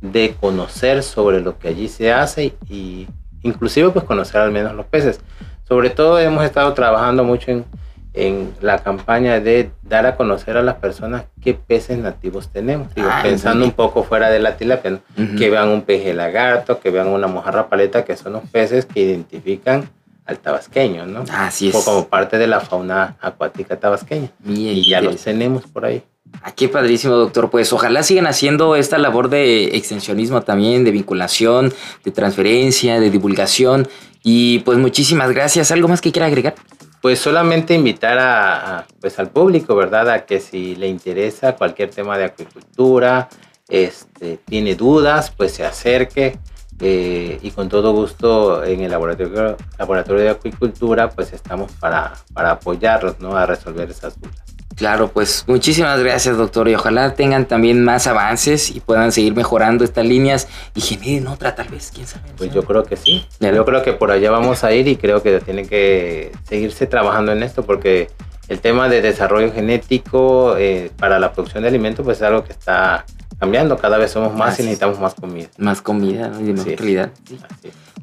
de 0.02 0.36
conocer 0.40 1.04
sobre 1.04 1.42
lo 1.42 1.58
que 1.58 1.70
allí 1.70 1.88
se 1.88 2.12
hace 2.12 2.54
y 2.70 3.08
inclusive 3.42 3.90
pues 3.90 4.06
conocer 4.06 4.42
al 4.42 4.52
menos 4.52 4.74
los 4.74 4.86
peces. 4.86 5.20
Sobre 5.68 5.90
todo 5.90 6.20
hemos 6.20 6.44
estado 6.44 6.74
trabajando 6.74 7.24
mucho 7.24 7.52
en, 7.52 7.66
en 8.14 8.54
la 8.62 8.80
campaña 8.80 9.40
de 9.40 9.72
dar 9.82 10.06
a 10.06 10.16
conocer 10.16 10.58
a 10.58 10.64
las 10.64 10.76
personas 10.76 11.26
qué 11.42 11.54
peces 11.54 11.98
nativos 11.98 12.50
tenemos. 12.50 12.88
Ah, 12.98 13.22
pensando 13.24 13.66
un 13.66 13.72
poco 13.72 14.04
fuera 14.04 14.30
de 14.30 14.40
la 14.40 14.58
tilapia, 14.58 15.00
que 15.38 15.50
vean 15.50 15.70
un 15.70 15.82
peje 15.82 16.14
lagarto, 16.14 16.80
que 16.80 16.92
vean 16.92 17.08
una 17.08 17.28
mojarra 17.28 17.68
paleta, 17.68 18.06
que 18.06 18.16
son 18.16 18.34
los 18.34 18.44
peces 18.44 18.86
que 18.86 19.02
identifican 19.02 19.90
al 20.26 20.40
tabasqueño, 20.40 21.06
¿no? 21.06 21.24
Así 21.32 21.70
es. 21.70 21.76
O 21.76 21.84
como 21.84 22.08
parte 22.08 22.38
de 22.38 22.48
la 22.48 22.60
fauna 22.60 23.16
acuática 23.22 23.80
tabasqueña. 23.80 24.30
y 24.44 24.90
ya 24.90 25.02
los 25.02 25.22
tenemos 25.24 25.64
por 25.68 25.86
ahí. 25.86 26.04
Ah, 26.44 26.52
qué 26.52 26.70
padrísimo, 26.70 27.16
doctor. 27.16 27.50
Pues 27.50 27.74
ojalá 27.74 28.04
sigan 28.04 28.28
haciendo 28.28 28.76
esta 28.76 28.98
labor 28.98 29.30
de 29.30 29.76
extensionismo 29.76 30.42
también, 30.42 30.84
de 30.84 30.92
vinculación, 30.92 31.74
de 32.04 32.12
transferencia, 32.12 33.00
de 33.00 33.10
divulgación. 33.10 33.88
Y 34.24 34.60
pues 34.60 34.78
muchísimas 34.78 35.32
gracias. 35.32 35.72
¿Algo 35.72 35.88
más 35.88 36.02
que 36.02 36.12
quiera 36.12 36.28
agregar? 36.28 36.56
Pues 37.02 37.20
solamente 37.20 37.76
invitar 37.76 38.18
a, 38.20 38.88
pues 39.00 39.20
al 39.20 39.30
público, 39.30 39.76
¿verdad? 39.76 40.10
A 40.10 40.26
que 40.26 40.40
si 40.40 40.76
le 40.76 40.88
interesa 40.88 41.56
cualquier 41.56 41.92
tema 41.92 42.18
de 42.18 42.26
acuicultura, 42.26 43.30
este, 43.70 44.40
tiene 44.46 44.76
dudas, 44.76 45.32
pues 45.36 45.54
se 45.54 45.66
acerque. 45.66 46.40
Eh, 46.80 47.40
y 47.42 47.52
con 47.52 47.70
todo 47.70 47.94
gusto 47.94 48.64
en 48.64 48.82
el 48.82 48.92
laboratorio, 48.92 49.56
laboratorio 49.78 50.24
de 50.24 50.30
acuicultura, 50.32 51.10
pues 51.10 51.32
estamos 51.32 51.72
para, 51.74 52.14
para 52.34 52.52
apoyarlos, 52.52 53.20
¿no? 53.20 53.38
A 53.38 53.46
resolver 53.46 53.90
esas 53.90 54.20
dudas. 54.20 54.55
Claro, 54.76 55.10
pues 55.10 55.46
muchísimas 55.48 56.00
gracias, 56.00 56.38
doctor. 56.38 56.68
Y 56.68 56.76
ojalá 56.76 57.14
tengan 57.14 57.46
también 57.46 57.84
más 57.84 58.08
avances 58.08 58.70
y 58.70 58.82
puedan 58.82 59.12
seguir 59.12 59.34
mejorando 59.34 59.84
estas 59.84 60.06
líneas 60.06 60.48
y 60.74 60.82
generen 60.82 61.28
otra, 61.28 61.56
tal 61.56 61.70
vez, 61.70 61.92
quién 61.94 62.06
sabe. 62.06 62.26
Pues 62.38 62.54
yo 62.54 62.64
creo 62.64 62.84
que 62.84 62.98
sí. 62.98 63.26
Yo 63.40 63.66
creo 63.66 63.84
que 63.84 63.94
por 63.94 64.12
allá 64.12 64.32
vamos 64.32 64.64
a 64.64 64.74
ir 64.74 64.88
y 64.88 64.98
creo 64.98 65.24
que 65.24 65.40
tiene 65.40 65.66
que 65.66 66.32
seguirse 66.44 66.88
trabajando 66.88 67.32
en 67.32 67.44
esto 67.44 67.64
porque 67.66 68.10
el 68.48 68.60
tema 68.60 68.90
de 68.90 69.02
desarrollo 69.02 69.52
genético 69.52 70.56
eh, 70.58 70.92
para 70.98 71.20
la 71.20 71.32
producción 71.32 71.64
de 71.64 71.70
alimentos, 71.70 72.04
pues 72.04 72.18
es 72.18 72.24
algo 72.24 72.44
que 72.44 72.52
está 72.52 73.06
cambiando. 73.40 73.78
Cada 73.78 73.98
vez 73.98 74.12
somos 74.12 74.34
más 74.34 74.60
y 74.60 74.64
necesitamos 74.64 75.00
más 75.00 75.14
comida. 75.14 75.48
Más 75.58 75.82
comida 75.82 76.32
y 76.40 76.52
más 76.52 76.66
calidad. 76.78 77.12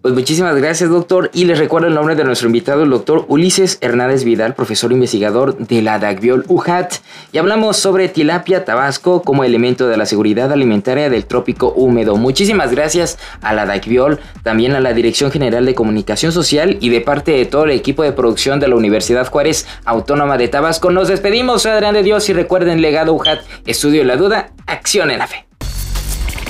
Pues 0.01 0.14
muchísimas 0.14 0.57
gracias, 0.57 0.90
doctor. 0.90 1.30
Y 1.32 1.45
les 1.45 1.59
recuerdo 1.59 1.86
el 1.86 1.95
nombre 1.95 2.16
de 2.16 2.24
nuestro 2.24 2.49
invitado, 2.49 2.82
el 2.82 2.90
doctor 2.90 3.24
Ulises 3.28 3.78
Hernández 3.80 4.24
Vidal, 4.24 4.55
profesor 4.55 4.90
investigador 4.90 5.57
de 5.57 5.80
la 5.80 6.01
DACBIOL 6.01 6.45
UJAT. 6.49 6.95
Y 7.30 7.38
hablamos 7.38 7.76
sobre 7.76 8.09
tilapia 8.09 8.64
tabasco 8.64 9.22
como 9.22 9.45
elemento 9.45 9.86
de 9.86 9.97
la 9.97 10.07
seguridad 10.07 10.51
alimentaria 10.51 11.09
del 11.09 11.26
trópico 11.26 11.72
húmedo. 11.72 12.16
Muchísimas 12.16 12.72
gracias 12.72 13.18
a 13.43 13.53
la 13.53 13.64
DACBIOL, 13.64 14.18
también 14.43 14.72
a 14.72 14.80
la 14.80 14.93
Dirección 14.93 15.30
General 15.30 15.64
de 15.64 15.74
Comunicación 15.74 16.32
Social 16.32 16.78
y 16.80 16.88
de 16.88 17.01
parte 17.01 17.30
de 17.32 17.47
todo 17.47 17.64
el 17.64 17.70
equipo 17.70 18.03
de 18.03 18.12
producción 18.12 18.59
de 18.59 18.68
la 18.68 18.76
Universidad 18.76 19.28
Juárez 19.28 19.68
Autónoma 19.84 20.36
de 20.36 20.49
Tabasco. 20.49 20.90
Nos 20.90 21.09
despedimos, 21.09 21.64
Adrián 21.66 21.95
de 21.95 22.03
Dios, 22.03 22.28
y 22.28 22.32
recuerden, 22.32 22.80
legado 22.80 23.12
UJAT, 23.12 23.40
estudio 23.66 24.03
la 24.03 24.16
duda, 24.16 24.51
acción 24.66 25.12
en 25.12 25.18
la 25.18 25.28
fe. 25.28 25.52